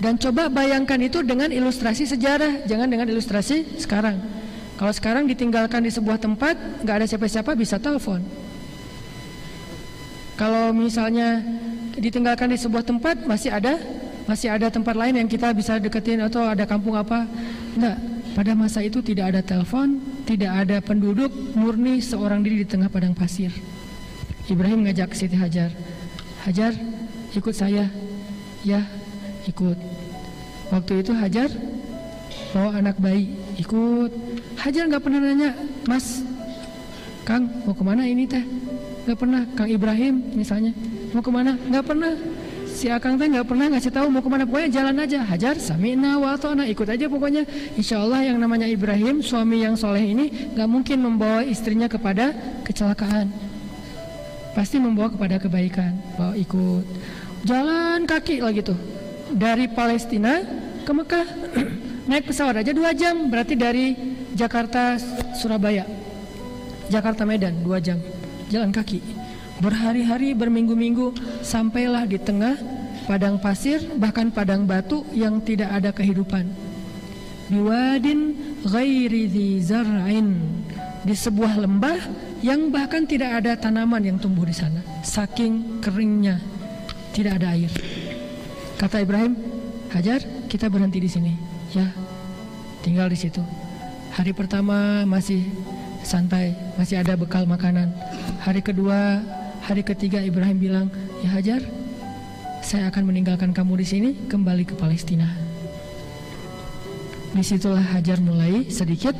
Dan 0.00 0.16
coba 0.16 0.48
bayangkan 0.48 0.96
itu 1.04 1.20
dengan 1.20 1.52
ilustrasi 1.52 2.08
sejarah, 2.08 2.64
jangan 2.64 2.88
dengan 2.88 3.04
ilustrasi 3.12 3.76
sekarang. 3.76 4.16
Kalau 4.80 4.92
sekarang 4.96 5.28
ditinggalkan 5.28 5.84
di 5.84 5.92
sebuah 5.92 6.18
tempat, 6.18 6.56
nggak 6.82 6.96
ada 7.04 7.06
siapa-siapa 7.06 7.52
bisa 7.52 7.76
telepon. 7.76 8.24
Kalau 10.34 10.74
misalnya 10.74 11.44
ditinggalkan 11.98 12.50
di 12.50 12.58
sebuah 12.58 12.84
tempat, 12.86 13.26
masih 13.26 13.50
ada 13.54 13.78
masih 14.24 14.48
ada 14.48 14.72
tempat 14.72 14.96
lain 14.96 15.20
yang 15.20 15.28
kita 15.28 15.52
bisa 15.52 15.76
deketin 15.76 16.24
atau 16.24 16.48
ada 16.48 16.64
kampung 16.64 16.96
apa? 16.96 17.28
Enggak. 17.76 17.98
Pada 18.34 18.50
masa 18.58 18.82
itu 18.82 18.98
tidak 18.98 19.30
ada 19.30 19.40
telepon, 19.46 20.02
tidak 20.26 20.50
ada 20.50 20.82
penduduk, 20.82 21.30
murni 21.54 22.02
seorang 22.02 22.42
diri 22.42 22.66
di 22.66 22.66
tengah 22.66 22.90
padang 22.90 23.14
pasir. 23.14 23.54
Ibrahim 24.50 24.90
ngajak 24.90 25.14
Siti 25.14 25.38
Hajar, 25.38 25.70
Hajar 26.42 26.74
ikut 27.30 27.54
saya, 27.54 27.86
ya 28.66 28.82
ikut. 29.46 29.78
Waktu 30.74 31.06
itu 31.06 31.14
Hajar 31.14 31.46
bawa 32.50 32.74
anak 32.74 32.98
bayi, 32.98 33.38
ikut. 33.54 34.10
Hajar 34.58 34.90
nggak 34.90 35.02
pernah 35.06 35.20
nanya, 35.22 35.54
Mas, 35.86 36.26
Kang 37.24 37.48
mau 37.64 37.72
ke 37.72 37.80
mana 37.86 38.04
ini 38.04 38.28
teh? 38.28 38.44
Nggak 39.08 39.18
pernah. 39.18 39.42
Kang 39.56 39.70
Ibrahim 39.70 40.20
misalnya 40.36 40.76
mau 41.14 41.22
ke 41.22 41.30
mana? 41.30 41.54
Nggak 41.54 41.84
pernah. 41.86 42.12
Si 42.74 42.90
Akang 42.90 43.14
teh 43.14 43.30
nggak 43.30 43.46
pernah 43.46 43.70
ngasih 43.70 43.94
tahu 43.94 44.10
mau 44.10 44.18
ke 44.18 44.26
mana. 44.26 44.42
Pokoknya 44.44 44.82
jalan 44.82 44.98
aja. 44.98 45.22
Hajar 45.22 45.54
samina 45.62 46.18
wa 46.18 46.34
ta'na 46.34 46.66
ikut 46.66 46.90
aja 46.90 47.06
pokoknya. 47.06 47.46
Insya 47.78 48.02
Allah 48.02 48.26
yang 48.26 48.42
namanya 48.42 48.66
Ibrahim 48.66 49.22
suami 49.22 49.62
yang 49.62 49.78
soleh 49.78 50.02
ini 50.02 50.50
nggak 50.58 50.68
mungkin 50.68 50.98
membawa 50.98 51.46
istrinya 51.46 51.86
kepada 51.86 52.34
kecelakaan. 52.66 53.30
Pasti 54.58 54.82
membawa 54.82 55.14
kepada 55.14 55.38
kebaikan. 55.38 55.94
Bawa 56.18 56.34
ikut. 56.34 56.84
Jalan 57.46 58.10
kaki 58.10 58.42
lagi 58.42 58.66
tuh. 58.66 58.78
Dari 59.30 59.70
Palestina 59.70 60.42
ke 60.82 60.90
Mekah. 60.90 61.26
Naik 62.10 62.28
pesawat 62.28 62.58
aja 62.58 62.74
dua 62.74 62.90
jam. 62.90 63.30
Berarti 63.30 63.54
dari 63.54 63.94
Jakarta 64.34 64.98
Surabaya. 65.38 65.86
Jakarta 66.90 67.22
Medan 67.22 67.62
dua 67.62 67.78
jam. 67.78 68.02
Jalan 68.50 68.74
kaki 68.74 69.23
Berhari-hari 69.62 70.34
berminggu-minggu 70.34 71.14
sampailah 71.42 72.06
di 72.10 72.18
tengah 72.18 72.58
padang 73.06 73.38
pasir 73.38 73.78
bahkan 74.00 74.32
padang 74.32 74.66
batu 74.66 75.06
yang 75.14 75.38
tidak 75.44 75.70
ada 75.70 75.90
kehidupan. 75.94 76.48
Biwadin 77.52 78.34
ghairi 78.64 79.60
zar'in 79.60 80.40
di 81.04 81.14
sebuah 81.14 81.60
lembah 81.60 82.00
yang 82.40 82.72
bahkan 82.72 83.04
tidak 83.04 83.44
ada 83.44 83.54
tanaman 83.54 84.02
yang 84.02 84.16
tumbuh 84.16 84.48
di 84.48 84.56
sana. 84.56 84.80
Saking 85.04 85.84
keringnya 85.84 86.40
tidak 87.12 87.38
ada 87.40 87.54
air. 87.54 87.70
Kata 88.74 89.04
Ibrahim, 89.04 89.38
Hajar, 89.94 90.24
kita 90.50 90.66
berhenti 90.66 90.98
di 90.98 91.06
sini. 91.06 91.32
Ya, 91.70 91.86
tinggal 92.82 93.06
di 93.06 93.14
situ. 93.14 93.38
Hari 94.18 94.34
pertama 94.34 95.06
masih 95.06 95.46
santai, 96.02 96.58
masih 96.74 96.98
ada 96.98 97.14
bekal 97.14 97.46
makanan. 97.46 97.94
Hari 98.42 98.60
kedua 98.60 99.22
Hari 99.64 99.80
ketiga 99.80 100.20
Ibrahim 100.20 100.60
bilang, 100.60 100.86
"Ya 101.24 101.32
Hajar, 101.32 101.64
saya 102.60 102.92
akan 102.92 103.08
meninggalkan 103.08 103.56
kamu 103.56 103.80
di 103.80 103.86
sini, 103.88 104.10
kembali 104.28 104.68
ke 104.68 104.76
Palestina." 104.76 105.24
Di 107.32 107.40
situlah 107.40 107.80
Hajar 107.80 108.20
mulai 108.20 108.68
sedikit 108.68 109.16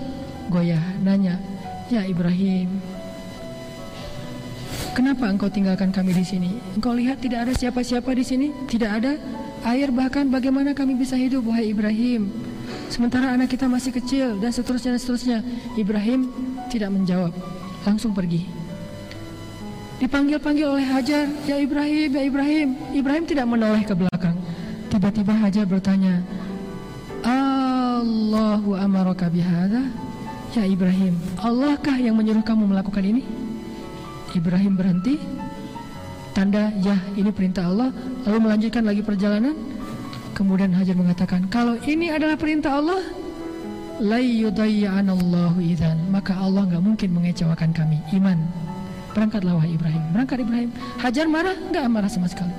goyah, 0.53 0.85
nanya, 1.01 1.41
"Ya 1.89 2.05
Ibrahim, 2.05 2.69
kenapa 4.93 5.33
engkau 5.33 5.49
tinggalkan 5.49 5.89
kami 5.97 6.13
di 6.13 6.29
sini? 6.29 6.61
Engkau 6.77 6.93
lihat 6.93 7.25
tidak 7.25 7.49
ada 7.49 7.53
siapa-siapa 7.57 8.13
di 8.13 8.25
sini, 8.29 8.47
tidak 8.69 9.01
ada 9.01 9.17
air 9.65 9.89
bahkan 9.97 10.29
bagaimana 10.29 10.77
kami 10.77 10.93
bisa 10.93 11.17
hidup, 11.17 11.49
wahai 11.49 11.73
Ibrahim?" 11.73 12.29
Sementara 12.93 13.33
anak 13.33 13.49
kita 13.49 13.65
masih 13.65 13.97
kecil 13.97 14.37
dan 14.45 14.53
seterusnya 14.53 14.93
dan 14.93 15.01
seterusnya. 15.01 15.39
Ibrahim 15.81 16.29
tidak 16.69 16.93
menjawab, 16.93 17.33
langsung 17.89 18.13
pergi. 18.13 18.63
Dipanggil-panggil 20.05 20.69
oleh 20.69 20.85
Hajar, 20.85 21.25
"Ya 21.49 21.57
Ibrahim, 21.57 22.12
ya 22.12 22.23
Ibrahim." 22.29 22.69
Ibrahim 22.93 23.25
tidak 23.25 23.49
menoleh 23.49 23.88
ke 23.88 23.97
belakang. 23.97 24.37
Tiba-tiba 24.93 25.33
Hajar 25.33 25.64
bertanya, 25.64 26.21
"Allahu 27.25 28.77
amaraka 28.77 29.33
bihadza?" 29.33 29.81
Ya 30.53 30.69
Ibrahim, 30.69 31.17
Allahkah 31.40 31.97
yang 31.97 32.21
menyuruh 32.21 32.45
kamu 32.45 32.69
melakukan 32.69 33.01
ini? 33.01 33.25
Ibrahim 34.37 34.77
berhenti. 34.77 35.17
Tanda, 36.37 36.69
ya 36.85 37.01
ini 37.17 37.33
perintah 37.33 37.67
Allah. 37.67 37.88
Lalu 38.29 38.38
melanjutkan 38.45 38.85
lagi 38.85 39.01
perjalanan. 39.01 39.57
Kemudian 40.37 40.77
Hajar 40.77 41.01
mengatakan, 41.01 41.49
kalau 41.49 41.81
ini 41.88 42.12
adalah 42.12 42.37
perintah 42.37 42.77
Allah, 42.77 43.03
la 44.05 44.21
Allahu 44.21 45.59
idzan. 45.64 45.97
Maka 46.12 46.38
Allah 46.38 46.69
nggak 46.71 46.83
mungkin 46.85 47.09
mengecewakan 47.19 47.73
kami. 47.73 47.99
Iman. 48.14 48.63
Berangkatlah 49.14 49.55
wahai 49.55 49.79
Ibrahim. 49.79 50.03
Berangkat 50.11 50.38
Ibrahim. 50.42 50.70
Hajar 50.98 51.27
marah? 51.31 51.55
Enggak 51.55 51.87
marah 51.87 52.11
sama 52.11 52.27
sekali. 52.27 52.50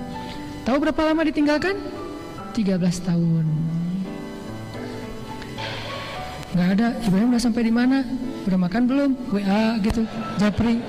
Tahu 0.63 0.77
berapa 0.79 1.01
lama 1.03 1.21
ditinggalkan? 1.27 1.75
13 2.55 2.79
tahun. 3.03 3.45
Enggak 6.55 6.69
ada. 6.79 6.87
Ibrahim 7.03 7.27
udah 7.35 7.43
sampai 7.43 7.61
di 7.67 7.73
mana? 7.75 8.07
Udah 8.47 8.55
makan 8.55 8.81
belum? 8.87 9.11
WA 9.35 9.75
gitu. 9.83 10.07
Japri. 10.39 10.79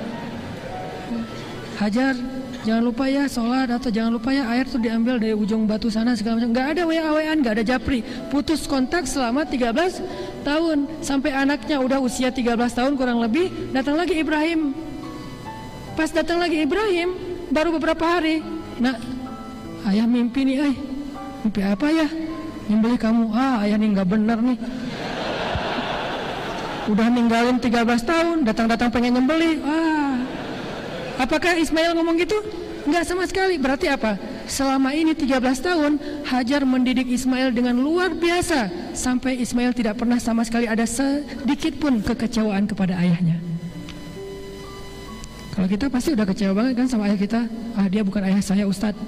Hajar, 1.77 2.17
jangan 2.65 2.83
lupa 2.87 3.05
ya 3.05 3.29
sholat 3.29 3.69
atau 3.69 3.93
jangan 3.93 4.17
lupa 4.17 4.33
ya 4.33 4.49
air 4.49 4.65
tuh 4.65 4.81
diambil 4.81 5.21
dari 5.21 5.37
ujung 5.37 5.69
batu 5.69 5.91
sana 5.91 6.15
segala 6.15 6.41
macam. 6.41 6.55
Enggak 6.55 6.67
ada 6.73 6.83
WA 6.89 7.11
WA, 7.11 7.33
enggak 7.35 7.53
ada 7.61 7.65
japri. 7.67 8.01
Putus 8.31 8.65
kontak 8.65 9.05
selama 9.05 9.45
13 9.45 10.01
tahun 10.47 10.87
sampai 11.03 11.35
anaknya 11.35 11.83
udah 11.83 11.99
usia 11.99 12.31
13 12.31 12.55
tahun 12.71 12.95
kurang 12.95 13.19
lebih 13.19 13.51
datang 13.75 13.99
lagi 13.99 14.17
Ibrahim 14.23 14.86
Pas 15.97 16.13
datang 16.13 16.37
lagi 16.37 16.61
Ibrahim, 16.61 17.17
baru 17.49 17.73
beberapa 17.81 18.05
hari, 18.05 18.45
nak, 18.77 19.01
ayah 19.89 20.05
mimpi 20.05 20.45
nih, 20.45 20.69
eh, 20.69 20.75
mimpi 21.41 21.61
apa 21.65 21.89
ya? 21.89 22.05
Nyembeli 22.69 23.01
kamu, 23.01 23.33
ah 23.33 23.65
ayah 23.65 23.81
nih 23.81 23.89
nggak 23.97 24.09
bener 24.13 24.39
nih. 24.45 24.59
Udah 26.93 27.09
ninggalin 27.09 27.57
13 27.57 28.05
tahun, 28.05 28.45
datang-datang 28.45 28.93
pengen 28.93 29.17
nyembeli, 29.17 29.57
ah. 29.65 30.21
Apakah 31.17 31.57
Ismail 31.57 31.97
ngomong 31.97 32.21
gitu? 32.21 32.45
Enggak 32.85 33.09
sama 33.09 33.25
sekali. 33.25 33.57
Berarti 33.57 33.89
apa? 33.89 34.21
Selama 34.47 34.95
ini 34.95 35.11
13 35.11 35.43
tahun 35.59 35.99
Hajar 36.29 36.63
mendidik 36.63 37.11
Ismail 37.11 37.51
dengan 37.51 37.81
luar 37.83 38.15
biasa 38.15 38.71
sampai 38.95 39.43
Ismail 39.43 39.75
tidak 39.75 39.99
pernah 39.99 40.23
sama 40.23 40.47
sekali 40.47 40.71
ada 40.71 40.87
sedikit 40.87 41.75
pun 41.83 41.99
kekecewaan 42.05 42.69
kepada 42.71 42.95
ayahnya. 43.01 43.56
Kalau 45.57 45.69
kita 45.73 45.89
pasti 45.89 46.13
udah 46.13 46.29
kecewa 46.29 46.53
banget 46.53 46.73
kan 46.77 46.87
sama 46.87 47.09
ayah 47.09 47.17
kita. 47.17 47.41
Ah 47.73 47.89
dia 47.89 48.05
bukan 48.05 48.21
ayah 48.29 48.45
saya 48.45 48.69
Ustadz. 48.69 49.01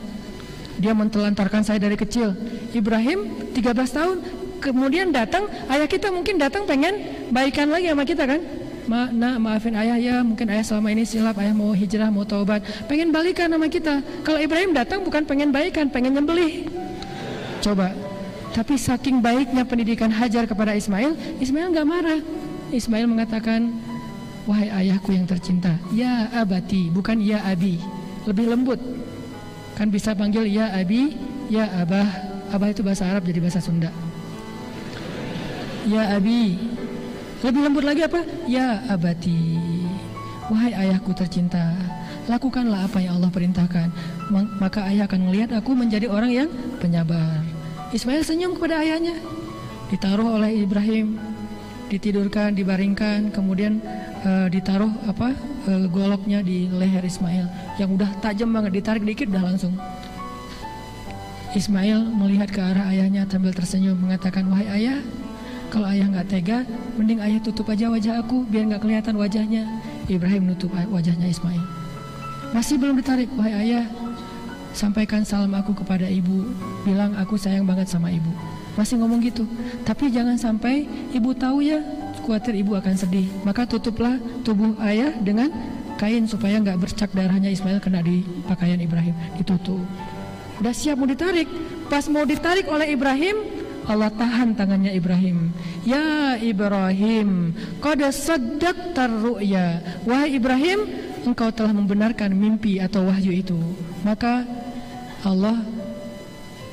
Dia 0.80 0.96
mentelantarkan 0.96 1.60
saya 1.60 1.76
dari 1.76 1.92
kecil. 1.92 2.32
Ibrahim 2.72 3.52
13 3.52 3.68
tahun 3.68 4.16
kemudian 4.64 5.12
datang 5.12 5.44
ayah 5.68 5.84
kita 5.84 6.08
mungkin 6.08 6.40
datang 6.40 6.64
pengen 6.64 7.28
baikan 7.28 7.68
lagi 7.68 7.92
sama 7.92 8.08
kita 8.08 8.24
kan. 8.24 8.40
Ma, 8.88 9.12
nah, 9.12 9.36
maafin 9.36 9.76
ayah 9.76 10.00
ya, 10.00 10.16
mungkin 10.24 10.48
ayah 10.48 10.64
selama 10.64 10.88
ini 10.88 11.04
silap, 11.04 11.36
ayah 11.36 11.52
mau 11.52 11.76
hijrah, 11.76 12.08
mau 12.08 12.24
taubat, 12.24 12.64
pengen 12.88 13.12
balikan 13.12 13.52
sama 13.52 13.68
kita. 13.68 14.00
Kalau 14.24 14.40
Ibrahim 14.40 14.72
datang 14.72 15.04
bukan 15.04 15.28
pengen 15.28 15.52
baikan, 15.52 15.92
pengen 15.92 16.16
nyembelih. 16.16 16.72
Coba, 17.60 17.92
tapi 18.56 18.80
saking 18.80 19.20
baiknya 19.20 19.68
pendidikan 19.68 20.08
Hajar 20.08 20.48
kepada 20.48 20.72
Ismail, 20.72 21.12
Ismail 21.36 21.68
nggak 21.68 21.84
marah. 21.84 22.20
Ismail 22.72 23.04
mengatakan, 23.04 23.76
Wahai 24.48 24.72
ayahku 24.72 25.12
yang 25.12 25.28
tercinta, 25.28 25.76
ya 25.92 26.32
abati, 26.32 26.88
bukan 26.88 27.20
ya 27.20 27.44
abi. 27.44 27.76
Lebih 28.24 28.48
lembut. 28.48 28.80
Kan 29.76 29.92
bisa 29.92 30.16
panggil 30.16 30.48
ya 30.48 30.72
abi, 30.72 31.12
ya 31.52 31.68
abah. 31.84 32.08
Abah 32.48 32.72
itu 32.72 32.80
bahasa 32.80 33.04
Arab 33.04 33.28
jadi 33.28 33.44
bahasa 33.44 33.60
Sunda. 33.60 33.92
Ya 35.84 36.16
abi. 36.16 36.56
Lebih 37.44 37.60
lembut 37.60 37.84
lagi 37.84 38.08
apa? 38.08 38.24
Ya 38.48 38.80
abati. 38.88 39.60
Wahai 40.48 40.72
ayahku 40.72 41.12
tercinta, 41.12 41.76
lakukanlah 42.24 42.88
apa 42.88 43.04
yang 43.04 43.20
Allah 43.20 43.28
perintahkan. 43.28 43.92
Maka 44.32 44.88
ayah 44.88 45.04
akan 45.04 45.28
melihat 45.28 45.60
aku 45.60 45.76
menjadi 45.76 46.08
orang 46.08 46.32
yang 46.32 46.48
penyabar. 46.80 47.44
Ismail 47.92 48.24
senyum 48.24 48.56
kepada 48.56 48.80
ayahnya. 48.80 49.12
Ditaruh 49.92 50.40
oleh 50.40 50.64
Ibrahim, 50.64 51.20
ditidurkan, 51.92 52.56
dibaringkan, 52.56 53.28
kemudian 53.32 53.80
uh, 54.24 54.46
ditaruh 54.50 54.90
apa 55.06 55.34
uh, 55.68 55.86
goloknya 55.90 56.42
di 56.42 56.70
leher 56.70 57.02
Ismail 57.04 57.46
yang 57.76 57.94
udah 57.94 58.08
tajam 58.22 58.50
banget, 58.50 58.82
ditarik 58.82 59.04
dikit 59.04 59.30
udah 59.30 59.44
langsung. 59.44 59.74
Ismail 61.56 62.12
melihat 62.12 62.52
ke 62.52 62.60
arah 62.60 62.92
ayahnya 62.92 63.24
sambil 63.24 63.56
tersenyum 63.56 63.96
mengatakan, 63.96 64.46
wahai 64.52 64.68
ayah, 64.82 65.00
kalau 65.72 65.88
ayah 65.88 66.06
nggak 66.12 66.28
tega, 66.28 66.58
mending 67.00 67.24
ayah 67.24 67.40
tutup 67.40 67.72
aja 67.72 67.88
wajah 67.88 68.20
aku 68.20 68.44
biar 68.46 68.68
nggak 68.68 68.82
kelihatan 68.84 69.14
wajahnya. 69.16 69.64
Ibrahim 70.08 70.48
menutup 70.48 70.72
wajahnya 70.72 71.28
Ismail. 71.28 71.64
Masih 72.52 72.76
belum 72.80 73.00
ditarik, 73.00 73.28
wahai 73.36 73.54
ayah, 73.64 73.84
sampaikan 74.76 75.24
salam 75.24 75.52
aku 75.56 75.72
kepada 75.72 76.08
ibu, 76.08 76.48
bilang 76.84 77.16
aku 77.16 77.36
sayang 77.40 77.64
banget 77.64 77.88
sama 77.88 78.12
ibu 78.12 78.32
masih 78.78 78.94
ngomong 79.02 79.18
gitu 79.26 79.42
tapi 79.82 80.06
jangan 80.14 80.38
sampai 80.38 80.86
ibu 81.10 81.34
tahu 81.34 81.66
ya 81.66 81.82
khawatir 82.28 82.52
ibu 82.60 82.76
akan 82.76 82.92
sedih. 82.92 83.24
Maka 83.48 83.64
tutuplah 83.64 84.20
tubuh 84.44 84.76
ayah 84.84 85.16
dengan 85.16 85.48
kain 85.96 86.28
supaya 86.28 86.60
nggak 86.60 86.76
bercak 86.76 87.08
darahnya 87.16 87.48
Ismail 87.48 87.80
kena 87.80 88.04
di 88.04 88.20
pakaian 88.44 88.76
Ibrahim. 88.76 89.16
Ditutup. 89.40 89.80
Udah 90.60 90.76
siap 90.76 91.00
mau 91.00 91.08
ditarik. 91.08 91.48
Pas 91.88 92.04
mau 92.12 92.28
ditarik 92.28 92.68
oleh 92.68 92.92
Ibrahim 92.92 93.58
Allah 93.88 94.12
tahan 94.12 94.52
tangannya 94.52 94.92
Ibrahim. 94.92 95.48
Ya 95.88 96.36
Ibrahim 96.36 97.56
qad 97.80 98.04
saddaqtar 98.12 99.08
ru'ya. 99.08 99.80
Wahai 100.04 100.36
Ibrahim 100.36 100.84
engkau 101.24 101.48
telah 101.48 101.72
membenarkan 101.72 102.36
mimpi 102.36 102.76
atau 102.84 103.08
wahyu 103.08 103.32
itu. 103.32 103.56
Maka 104.04 104.44
Allah 105.24 105.64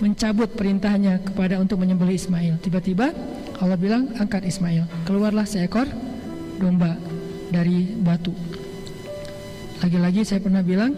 mencabut 0.03 0.51
perintahnya 0.51 1.23
kepada 1.23 1.55
untuk 1.55 1.79
menyembelih 1.79 2.19
Ismail. 2.19 2.59
Tiba-tiba 2.59 3.15
Allah 3.59 3.79
bilang 3.79 4.11
angkat 4.19 4.43
Ismail. 4.43 4.83
Keluarlah 5.07 5.47
seekor 5.47 5.87
domba 6.59 6.99
dari 7.51 7.95
batu. 7.95 8.35
Lagi-lagi 9.79 10.27
saya 10.27 10.39
pernah 10.43 10.65
bilang 10.65 10.95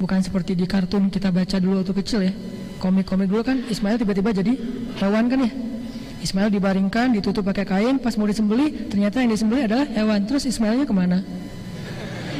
bukan 0.00 0.18
seperti 0.24 0.56
di 0.56 0.64
kartun 0.64 1.12
kita 1.12 1.30
baca 1.30 1.56
dulu 1.60 1.82
waktu 1.82 1.94
kecil 2.02 2.20
ya. 2.26 2.32
Komik-komik 2.80 3.28
dulu 3.28 3.44
kan 3.44 3.60
Ismail 3.68 4.00
tiba-tiba 4.00 4.32
jadi 4.32 4.56
hewan 4.98 5.28
kan 5.28 5.38
ya. 5.44 5.52
Ismail 6.20 6.52
dibaringkan, 6.52 7.16
ditutup 7.16 7.48
pakai 7.48 7.64
kain, 7.64 7.96
pas 7.96 8.12
mau 8.20 8.28
disembelih 8.28 8.92
ternyata 8.92 9.24
yang 9.24 9.32
disembelih 9.32 9.64
adalah 9.64 9.88
hewan. 9.88 10.28
Terus 10.28 10.44
Ismailnya 10.44 10.84
ke 10.84 10.92
mana? 10.92 11.24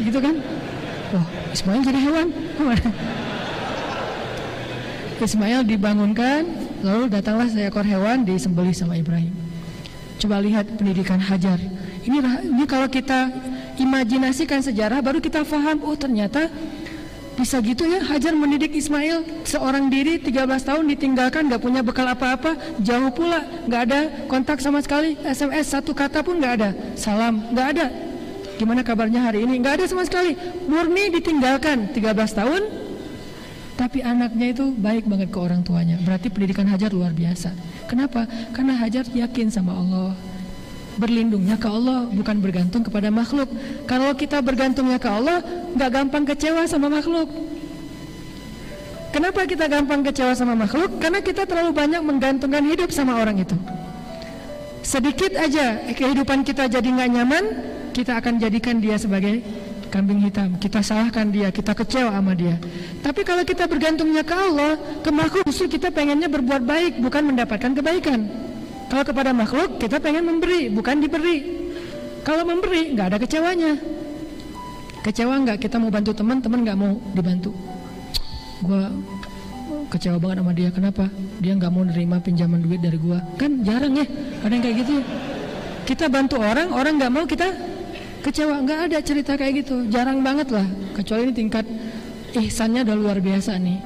Gitu 0.05 0.21
kan? 0.21 0.37
Wah, 1.17 1.27
Ismail 1.53 1.81
jadi 1.89 2.01
hewan. 2.05 2.27
Ke 2.29 2.63
mana? 2.65 2.87
Ismail 5.21 5.61
dibangunkan, 5.69 6.43
lalu 6.85 7.13
datanglah 7.13 7.49
seekor 7.49 7.85
hewan 7.85 8.25
disembelih 8.25 8.73
sama 8.73 8.97
Ibrahim. 9.01 9.40
Coba 10.21 10.37
lihat 10.45 10.69
pendidikan 10.77 11.17
Hajar. 11.17 11.57
Ini 12.05 12.21
ini 12.45 12.65
kalau 12.69 12.93
kita 12.93 13.33
imajinasikan 13.81 14.61
sejarah 14.61 15.01
baru 15.01 15.25
kita 15.25 15.41
paham 15.49 15.81
oh 15.81 15.97
ternyata 15.97 16.53
bisa 17.41 17.57
gitu 17.65 17.89
ya 17.89 18.05
Hajar 18.05 18.37
mendidik 18.37 18.77
Ismail 18.77 19.25
seorang 19.49 19.89
diri 19.89 20.21
13 20.21 20.45
tahun 20.61 20.85
ditinggalkan 20.93 21.49
gak 21.49 21.65
punya 21.65 21.81
bekal 21.81 22.05
apa-apa 22.05 22.53
jauh 22.85 23.09
pula 23.17 23.41
gak 23.65 23.83
ada 23.89 24.01
kontak 24.29 24.61
sama 24.61 24.85
sekali 24.85 25.17
SMS 25.25 25.73
satu 25.73 25.97
kata 25.97 26.21
pun 26.21 26.37
gak 26.37 26.53
ada 26.61 26.71
salam 27.01 27.41
gak 27.57 27.67
ada 27.81 27.87
gimana 28.61 28.85
kabarnya 28.85 29.25
hari 29.25 29.49
ini 29.49 29.57
gak 29.65 29.81
ada 29.81 29.85
sama 29.89 30.05
sekali 30.05 30.37
murni 30.69 31.09
ditinggalkan 31.17 31.89
13 31.97 32.13
tahun 32.37 32.63
tapi 33.81 34.05
anaknya 34.05 34.53
itu 34.53 34.77
baik 34.77 35.09
banget 35.09 35.33
ke 35.33 35.41
orang 35.41 35.65
tuanya. 35.65 35.97
Berarti 36.05 36.29
pendidikan 36.29 36.69
Hajar 36.69 36.93
luar 36.93 37.17
biasa. 37.17 37.49
Kenapa? 37.91 38.23
Karena 38.55 38.79
Hajar 38.79 39.03
yakin 39.11 39.51
sama 39.51 39.75
Allah. 39.75 40.15
Berlindungnya 40.95 41.59
ke 41.59 41.67
Allah 41.67 42.07
bukan 42.07 42.39
bergantung 42.39 42.87
kepada 42.87 43.11
makhluk. 43.11 43.51
Kalau 43.91 44.15
kita 44.15 44.39
bergantungnya 44.39 45.03
ke 45.03 45.11
Allah, 45.11 45.43
nggak 45.75 45.91
gampang 45.91 46.23
kecewa 46.23 46.71
sama 46.71 46.87
makhluk. 46.87 47.27
Kenapa 49.11 49.43
kita 49.43 49.67
gampang 49.67 50.07
kecewa 50.07 50.39
sama 50.39 50.55
makhluk? 50.55 51.03
Karena 51.03 51.19
kita 51.19 51.43
terlalu 51.43 51.75
banyak 51.75 51.99
menggantungkan 51.99 52.63
hidup 52.63 52.95
sama 52.95 53.19
orang 53.19 53.43
itu. 53.43 53.59
Sedikit 54.87 55.35
aja 55.35 55.83
kehidupan 55.91 56.47
kita 56.47 56.71
jadi 56.71 56.87
nggak 56.87 57.11
nyaman, 57.11 57.45
kita 57.91 58.23
akan 58.23 58.39
jadikan 58.39 58.79
dia 58.79 58.95
sebagai 59.03 59.43
kambing 59.91 60.23
hitam. 60.23 60.55
Kita 60.57 60.81
salahkan 60.81 61.29
dia, 61.29 61.51
kita 61.51 61.75
kecewa 61.75 62.15
sama 62.15 62.33
dia. 62.39 62.57
Tapi 63.03 63.27
kalau 63.27 63.43
kita 63.43 63.67
bergantungnya 63.67 64.23
ke 64.23 64.33
Allah, 64.33 64.79
ke 65.03 65.11
makhluk 65.11 65.45
justru 65.51 65.77
kita 65.77 65.91
pengennya 65.91 66.31
berbuat 66.31 66.63
baik, 66.63 67.03
bukan 67.03 67.35
mendapatkan 67.35 67.75
kebaikan. 67.75 68.31
Kalau 68.91 69.05
kepada 69.07 69.31
makhluk 69.35 69.83
kita 69.83 69.99
pengen 69.99 70.27
memberi, 70.27 70.71
bukan 70.71 71.03
diberi. 71.03 71.39
Kalau 72.23 72.47
memberi 72.47 72.95
nggak 72.95 73.07
ada 73.15 73.19
kecewanya. 73.19 73.73
Kecewa 75.01 75.35
nggak 75.47 75.59
kita 75.63 75.77
mau 75.81 75.91
bantu 75.91 76.15
teman, 76.15 76.39
teman 76.39 76.63
nggak 76.63 76.79
mau 76.79 76.95
dibantu. 77.15 77.51
Gua 78.63 78.93
kecewa 79.91 80.19
banget 80.19 80.37
sama 80.43 80.53
dia. 80.53 80.69
Kenapa? 80.75 81.05
Dia 81.39 81.53
nggak 81.57 81.73
mau 81.73 81.83
nerima 81.87 82.19
pinjaman 82.19 82.61
duit 82.61 82.83
dari 82.83 82.99
gua. 82.99 83.23
Kan 83.41 83.63
jarang 83.63 83.95
ya, 83.95 84.07
ada 84.43 84.53
yang 84.53 84.63
kayak 84.63 84.77
gitu 84.85 84.93
ya. 85.01 85.05
Kita 85.89 86.07
bantu 86.13 86.39
orang, 86.39 86.69
orang 86.71 87.01
nggak 87.01 87.13
mau 87.15 87.25
kita 87.25 87.70
kecewa 88.21 88.61
nggak 88.65 88.81
ada 88.91 88.99
cerita 89.01 89.33
kayak 89.35 89.65
gitu. 89.65 89.89
Jarang 89.89 90.21
banget 90.21 90.53
lah 90.53 90.67
kecuali 90.97 91.29
ini 91.29 91.35
tingkat 91.35 91.65
ihsannya 92.37 92.87
udah 92.87 92.97
luar 92.97 93.19
biasa 93.19 93.57
nih. 93.59 93.79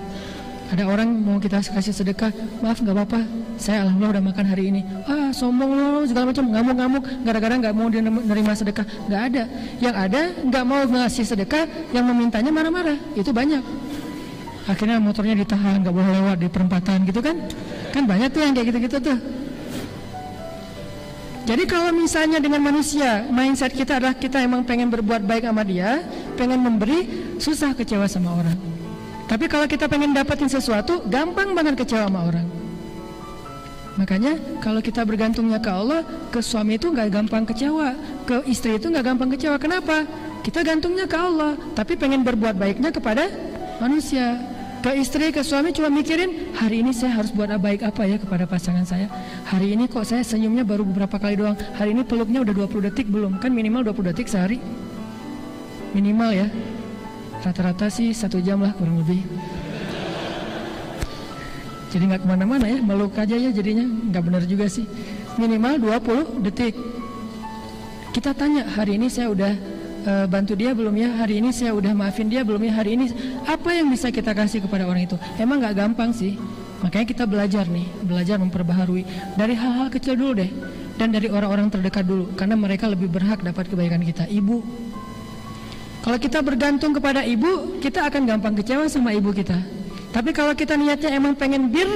Ada 0.75 0.91
orang 0.91 1.09
mau 1.13 1.39
kita 1.39 1.61
kasih 1.61 1.95
sedekah 1.95 2.35
maaf 2.65 2.81
nggak 2.81 2.97
apa-apa 2.97 3.21
saya 3.55 3.87
alhamdulillah 3.87 4.19
udah 4.19 4.25
makan 4.27 4.45
hari 4.51 4.65
ini. 4.75 4.81
Ah 5.07 5.31
sombong 5.31 5.71
loh 5.71 6.03
segala 6.03 6.35
macam 6.35 6.45
ngamuk-ngamuk 6.51 7.03
gara-gara 7.23 7.55
nggak 7.63 7.75
mau 7.75 7.87
menerima 7.89 8.53
sedekah. 8.59 8.87
Nggak 9.07 9.23
ada. 9.31 9.43
Yang 9.79 9.95
ada 9.95 10.21
nggak 10.43 10.65
mau 10.67 10.81
ngasih 10.83 11.25
sedekah 11.25 11.65
yang 11.95 12.05
memintanya 12.11 12.51
marah-marah. 12.51 12.99
Itu 13.15 13.31
banyak. 13.31 13.63
Akhirnya 14.65 14.97
motornya 14.97 15.37
ditahan 15.37 15.85
nggak 15.85 15.95
boleh 15.95 16.11
lewat 16.11 16.37
di 16.41 16.49
perempatan 16.49 17.05
gitu 17.05 17.21
kan? 17.21 17.37
Kan 17.93 18.09
banyak 18.09 18.33
tuh 18.33 18.41
yang 18.43 18.53
kayak 18.57 18.67
gitu-gitu 18.73 18.97
tuh 18.99 19.19
jadi 21.45 21.69
kalau 21.69 21.93
misalnya 21.93 22.41
dengan 22.41 22.65
manusia 22.65 23.29
mindset 23.29 23.77
kita 23.77 24.01
adalah 24.01 24.17
kita 24.17 24.41
emang 24.41 24.65
pengen 24.65 24.89
berbuat 24.89 25.29
baik 25.29 25.45
sama 25.45 25.61
dia, 25.61 26.01
pengen 26.41 26.65
memberi, 26.65 27.05
susah 27.37 27.77
kecewa 27.77 28.09
sama 28.09 28.33
orang. 28.33 28.57
Tapi 29.29 29.45
kalau 29.45 29.69
kita 29.69 29.85
pengen 29.85 30.17
dapetin 30.17 30.49
sesuatu, 30.49 31.05
gampang 31.05 31.53
banget 31.53 31.77
kecewa 31.85 32.09
sama 32.09 32.33
orang. 32.33 32.49
Makanya 34.01 34.41
kalau 34.65 34.81
kita 34.81 35.05
bergantungnya 35.05 35.61
ke 35.61 35.69
Allah, 35.69 36.01
ke 36.33 36.41
suami 36.41 36.81
itu 36.81 36.89
nggak 36.89 37.13
gampang 37.13 37.45
kecewa, 37.45 37.93
ke 38.25 38.41
istri 38.49 38.81
itu 38.81 38.89
nggak 38.89 39.05
gampang 39.05 39.29
kecewa. 39.37 39.61
Kenapa? 39.61 40.09
Kita 40.41 40.65
gantungnya 40.65 41.05
ke 41.05 41.17
Allah, 41.17 41.61
tapi 41.77 41.93
pengen 42.01 42.25
berbuat 42.25 42.57
baiknya 42.57 42.89
kepada 42.89 43.29
manusia 43.85 44.41
ke 44.85 44.93
istri, 45.01 45.33
ke 45.33 45.41
suami 45.41 45.73
cuma 45.73 45.89
mikirin 45.89 46.53
hari 46.61 46.85
ini 46.85 46.93
saya 46.93 47.17
harus 47.17 47.33
buat 47.33 47.49
baik 47.57 47.89
apa 47.89 48.05
ya 48.05 48.21
kepada 48.21 48.45
pasangan 48.45 48.85
saya. 48.85 49.09
Hari 49.49 49.73
ini 49.73 49.89
kok 49.89 50.05
saya 50.05 50.21
senyumnya 50.21 50.61
baru 50.61 50.85
beberapa 50.85 51.17
kali 51.17 51.41
doang. 51.41 51.57
Hari 51.57 51.97
ini 51.97 52.05
peluknya 52.05 52.45
udah 52.45 52.53
20 52.53 52.93
detik 52.93 53.09
belum? 53.09 53.41
Kan 53.41 53.57
minimal 53.57 53.81
20 53.81 54.13
detik 54.13 54.29
sehari. 54.29 54.61
Minimal 55.97 56.31
ya. 56.37 56.47
Rata-rata 57.41 57.89
sih 57.89 58.13
satu 58.13 58.45
jam 58.45 58.61
lah 58.61 58.77
kurang 58.77 59.01
lebih. 59.01 59.25
Jadi 61.89 62.05
nggak 62.05 62.21
ke 62.21 62.29
mana-mana 62.29 62.69
ya, 62.69 62.77
meluk 62.85 63.17
aja 63.17 63.41
ya 63.41 63.49
jadinya 63.57 63.89
nggak 63.89 64.21
benar 64.21 64.45
juga 64.45 64.69
sih. 64.69 64.85
Minimal 65.41 65.81
20 65.81 66.45
detik. 66.45 66.77
Kita 68.13 68.37
tanya 68.37 68.69
hari 68.69 69.01
ini 69.01 69.09
saya 69.09 69.33
udah 69.33 69.74
uh, 70.05 70.27
bantu 70.29 70.55
dia 70.55 70.77
belum 70.77 70.95
ya? 70.95 71.11
Hari 71.25 71.41
ini 71.41 71.51
saya 71.51 71.73
udah 71.73 71.93
maafin 71.97 72.29
dia 72.29 72.45
belum 72.45 72.61
ya? 72.63 72.73
Hari 72.77 72.91
ini 72.97 73.07
apa 73.49 73.73
yang 73.75 73.89
bisa 73.91 74.13
kita 74.13 74.37
kasih 74.37 74.63
kepada 74.63 74.85
orang 74.85 75.09
itu? 75.09 75.17
Emang 75.41 75.59
nggak 75.61 75.75
gampang 75.75 76.13
sih. 76.13 76.37
Makanya 76.85 77.07
kita 77.09 77.25
belajar 77.25 77.65
nih 77.65 77.89
belajar 78.05 78.37
memperbaharui. 78.37 79.03
Dari 79.35 79.55
hal-hal 79.57 79.89
kecil 79.89 80.15
dulu 80.21 80.45
deh 80.45 80.51
dan 81.01 81.11
dari 81.11 81.33
orang-orang 81.33 81.73
terdekat 81.73 82.05
dulu 82.05 82.31
karena 82.37 82.55
mereka 82.55 82.87
lebih 82.87 83.09
berhak 83.09 83.41
dapat 83.41 83.65
kebaikan 83.73 84.05
kita. 84.05 84.29
Ibu. 84.29 84.59
Kalau 86.05 86.19
kita 86.21 86.45
bergantung 86.45 86.93
kepada 86.93 87.25
ibu 87.25 87.81
kita 87.81 88.05
akan 88.05 88.29
gampang 88.29 88.53
kecewa 88.61 88.85
sama 88.93 89.17
ibu 89.17 89.33
kita. 89.33 89.57
Tapi 90.13 90.31
kalau 90.37 90.53
kita 90.53 90.77
niatnya 90.77 91.17
emang 91.17 91.35
pengen 91.35 91.73
bir 91.73 91.89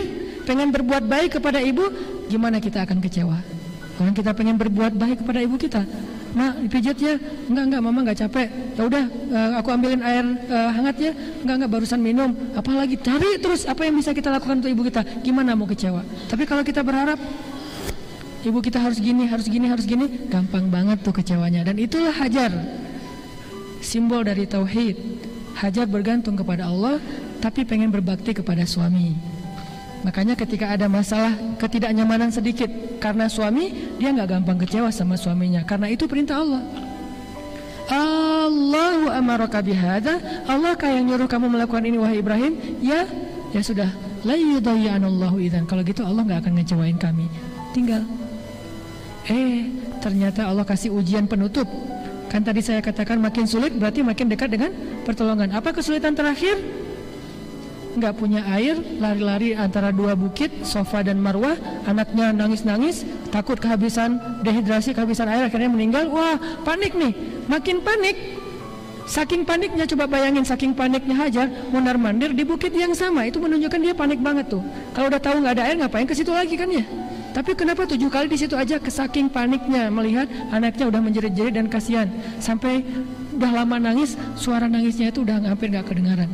pengen 0.48 0.72
berbuat 0.72 1.04
baik 1.04 1.38
kepada 1.38 1.60
ibu 1.60 1.84
gimana 2.32 2.56
kita 2.56 2.88
akan 2.88 3.04
kecewa? 3.04 3.36
Orang 4.00 4.14
kita 4.16 4.32
pengen 4.32 4.56
berbuat 4.56 4.96
baik 4.96 5.20
kepada 5.20 5.44
ibu 5.44 5.60
kita 5.60 5.84
mak 6.34 6.60
dipijat 6.64 6.96
ya? 7.00 7.14
Enggak 7.48 7.64
enggak 7.68 7.80
mama 7.80 7.98
enggak 8.04 8.18
capek. 8.26 8.48
Ya 8.76 8.82
udah 8.84 9.04
uh, 9.08 9.50
aku 9.60 9.68
ambilin 9.72 10.02
air 10.04 10.24
uh, 10.48 10.70
hangat 10.74 10.96
ya. 11.00 11.12
Enggak 11.44 11.54
enggak 11.62 11.70
barusan 11.72 12.00
minum. 12.00 12.30
Apalagi 12.52 12.96
cari 13.00 13.40
terus 13.40 13.64
apa 13.64 13.86
yang 13.86 13.94
bisa 13.96 14.12
kita 14.12 14.28
lakukan 14.28 14.60
untuk 14.60 14.72
ibu 14.72 14.82
kita. 14.84 15.02
Gimana 15.24 15.56
mau 15.56 15.64
kecewa? 15.64 16.02
Tapi 16.28 16.44
kalau 16.44 16.66
kita 16.66 16.84
berharap 16.84 17.20
ibu 18.44 18.58
kita 18.62 18.78
harus 18.78 18.98
gini 19.02 19.26
harus 19.26 19.46
gini 19.50 19.66
harus 19.66 19.84
gini 19.84 20.28
gampang 20.28 20.68
banget 20.68 21.00
tuh 21.00 21.14
kecewanya. 21.14 21.64
Dan 21.64 21.80
itulah 21.80 22.12
hajar. 22.12 22.52
Simbol 23.80 24.26
dari 24.26 24.44
tauhid. 24.44 24.96
Hajar 25.58 25.90
bergantung 25.90 26.38
kepada 26.38 26.70
Allah 26.70 27.02
tapi 27.42 27.66
pengen 27.66 27.90
berbakti 27.90 28.34
kepada 28.34 28.62
suami 28.66 29.37
makanya 30.06 30.34
ketika 30.38 30.70
ada 30.70 30.86
masalah 30.86 31.32
ketidaknyamanan 31.58 32.30
sedikit. 32.30 32.70
Karena 32.98 33.30
suami 33.30 33.94
dia 33.98 34.10
nggak 34.10 34.28
gampang 34.28 34.58
kecewa 34.58 34.90
sama 34.90 35.14
suaminya. 35.14 35.62
Karena 35.62 35.90
itu 35.90 36.06
perintah 36.10 36.42
Allah. 36.42 36.62
Allahu 37.88 39.08
amaraka 39.08 39.64
bihada 39.64 40.20
Allah 40.44 40.76
kayak 40.76 41.08
nyuruh 41.08 41.24
kamu 41.24 41.48
melakukan 41.48 41.84
ini 41.88 41.96
wahai 41.96 42.20
Ibrahim? 42.20 42.52
Ya 42.84 43.08
ya 43.56 43.64
sudah. 43.64 43.88
La 44.26 44.34
yudayyanallahu 44.34 45.40
idan 45.40 45.64
kalau 45.64 45.80
gitu 45.86 46.04
Allah 46.04 46.26
nggak 46.26 46.44
akan 46.44 46.52
ngecewain 46.60 46.98
kami. 47.00 47.30
Tinggal. 47.72 48.04
Eh, 49.28 49.70
ternyata 50.00 50.48
Allah 50.48 50.64
kasih 50.68 50.92
ujian 50.92 51.24
penutup. 51.24 51.68
Kan 52.28 52.44
tadi 52.44 52.60
saya 52.60 52.84
katakan 52.84 53.16
makin 53.24 53.48
sulit 53.48 53.72
berarti 53.72 54.04
makin 54.04 54.28
dekat 54.28 54.52
dengan 54.52 54.68
pertolongan. 55.08 55.48
Apa 55.56 55.72
kesulitan 55.72 56.12
terakhir? 56.12 56.60
Nggak 57.98 58.14
punya 58.14 58.46
air, 58.46 58.78
lari-lari 59.02 59.58
antara 59.58 59.90
dua 59.90 60.14
bukit, 60.14 60.62
Sofa 60.62 61.02
dan 61.02 61.18
Marwah. 61.18 61.58
Anaknya 61.82 62.30
nangis-nangis, 62.30 63.02
takut 63.34 63.58
kehabisan 63.58 64.22
dehidrasi, 64.46 64.94
kehabisan 64.94 65.26
air, 65.26 65.50
akhirnya 65.50 65.66
meninggal. 65.66 66.06
Wah, 66.14 66.38
panik 66.62 66.94
nih, 66.94 67.10
makin 67.50 67.82
panik. 67.82 68.38
Saking 69.08 69.48
paniknya, 69.48 69.88
coba 69.88 70.04
bayangin 70.04 70.44
saking 70.44 70.76
paniknya 70.76 71.16
Hajar 71.16 71.48
mondar 71.72 71.96
mandir 71.96 72.36
di 72.36 72.44
bukit 72.44 72.70
yang 72.76 72.92
sama. 72.92 73.24
Itu 73.24 73.40
menunjukkan 73.40 73.80
dia 73.80 73.94
panik 73.96 74.20
banget 74.20 74.52
tuh. 74.52 74.60
Kalau 74.92 75.08
udah 75.08 75.16
tahu 75.16 75.40
nggak 75.40 75.54
ada 75.56 75.64
air, 75.64 75.76
ngapain 75.80 76.04
ke 76.04 76.12
situ 76.12 76.28
lagi 76.28 76.54
kan 76.60 76.68
ya? 76.68 76.84
Tapi 77.32 77.56
kenapa 77.56 77.88
tujuh 77.88 78.12
kali 78.12 78.28
di 78.28 78.36
situ 78.36 78.52
aja 78.52 78.76
kesaking 78.76 79.32
paniknya 79.32 79.88
melihat 79.88 80.28
anaknya 80.52 80.92
udah 80.92 81.00
menjerit-jerit 81.00 81.56
dan 81.56 81.72
kasihan 81.72 82.08
sampai 82.36 82.84
udah 83.32 83.64
lama 83.64 83.80
nangis 83.80 84.18
suara 84.36 84.68
nangisnya 84.68 85.08
itu 85.08 85.24
udah 85.24 85.40
hampir 85.40 85.72
nggak 85.72 85.88
kedengaran. 85.88 86.28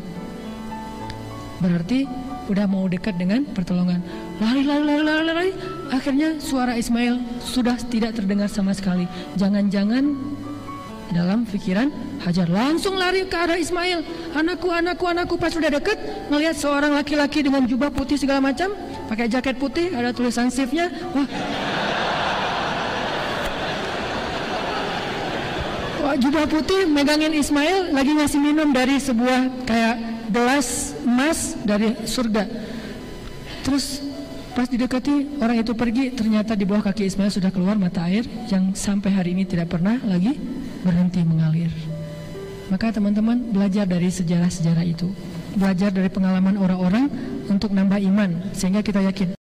Berarti 1.62 2.06
udah 2.50 2.66
mau 2.68 2.84
dekat 2.90 3.16
dengan 3.16 3.46
pertolongan. 3.54 4.02
Lari 4.42 4.62
lari 4.66 4.84
lari 4.84 5.02
lari 5.02 5.24
lari. 5.26 5.52
Akhirnya 5.94 6.38
suara 6.42 6.74
Ismail 6.74 7.20
sudah 7.40 7.78
tidak 7.88 8.18
terdengar 8.18 8.50
sama 8.50 8.74
sekali. 8.74 9.06
Jangan-jangan 9.38 10.04
dalam 11.14 11.46
pikiran 11.46 11.92
Hajar 12.24 12.48
langsung 12.48 12.96
lari 12.96 13.28
ke 13.28 13.36
arah 13.36 13.60
Ismail. 13.60 14.00
Anakku, 14.32 14.72
anakku, 14.72 15.04
anakku. 15.04 15.36
Pas 15.36 15.52
sudah 15.52 15.68
dekat, 15.68 16.00
melihat 16.32 16.56
seorang 16.56 16.96
laki-laki 16.96 17.44
dengan 17.44 17.68
jubah 17.68 17.92
putih 17.92 18.16
segala 18.16 18.40
macam, 18.40 18.72
pakai 19.12 19.28
jaket 19.28 19.60
putih, 19.60 19.92
ada 19.92 20.08
tulisan 20.08 20.48
shiftnya. 20.48 20.88
Wah, 21.12 21.28
Wah, 26.00 26.16
jubah 26.16 26.48
putih 26.48 26.88
megangin 26.88 27.32
Ismail 27.32 27.92
lagi 27.92 28.12
ngasih 28.12 28.40
minum 28.40 28.72
dari 28.72 28.96
sebuah 28.96 29.68
kayak 29.68 30.13
gelas 30.34 30.98
emas 31.06 31.54
dari 31.62 31.94
surga. 32.02 32.42
Terus 33.62 34.02
pas 34.58 34.66
didekati 34.66 35.38
orang 35.38 35.62
itu 35.62 35.72
pergi 35.78 36.10
ternyata 36.10 36.58
di 36.58 36.66
bawah 36.66 36.90
kaki 36.90 37.06
Ismail 37.06 37.30
sudah 37.30 37.54
keluar 37.54 37.78
mata 37.78 38.02
air 38.10 38.26
yang 38.50 38.74
sampai 38.74 39.14
hari 39.14 39.30
ini 39.38 39.46
tidak 39.46 39.70
pernah 39.70 39.94
lagi 40.02 40.34
berhenti 40.82 41.22
mengalir. 41.22 41.70
Maka 42.66 42.90
teman-teman 42.90 43.54
belajar 43.54 43.86
dari 43.86 44.10
sejarah-sejarah 44.10 44.82
itu. 44.82 45.06
Belajar 45.54 45.94
dari 45.94 46.10
pengalaman 46.10 46.58
orang-orang 46.58 47.06
untuk 47.46 47.70
nambah 47.70 48.02
iman 48.10 48.50
sehingga 48.58 48.82
kita 48.82 49.06
yakin 49.06 49.38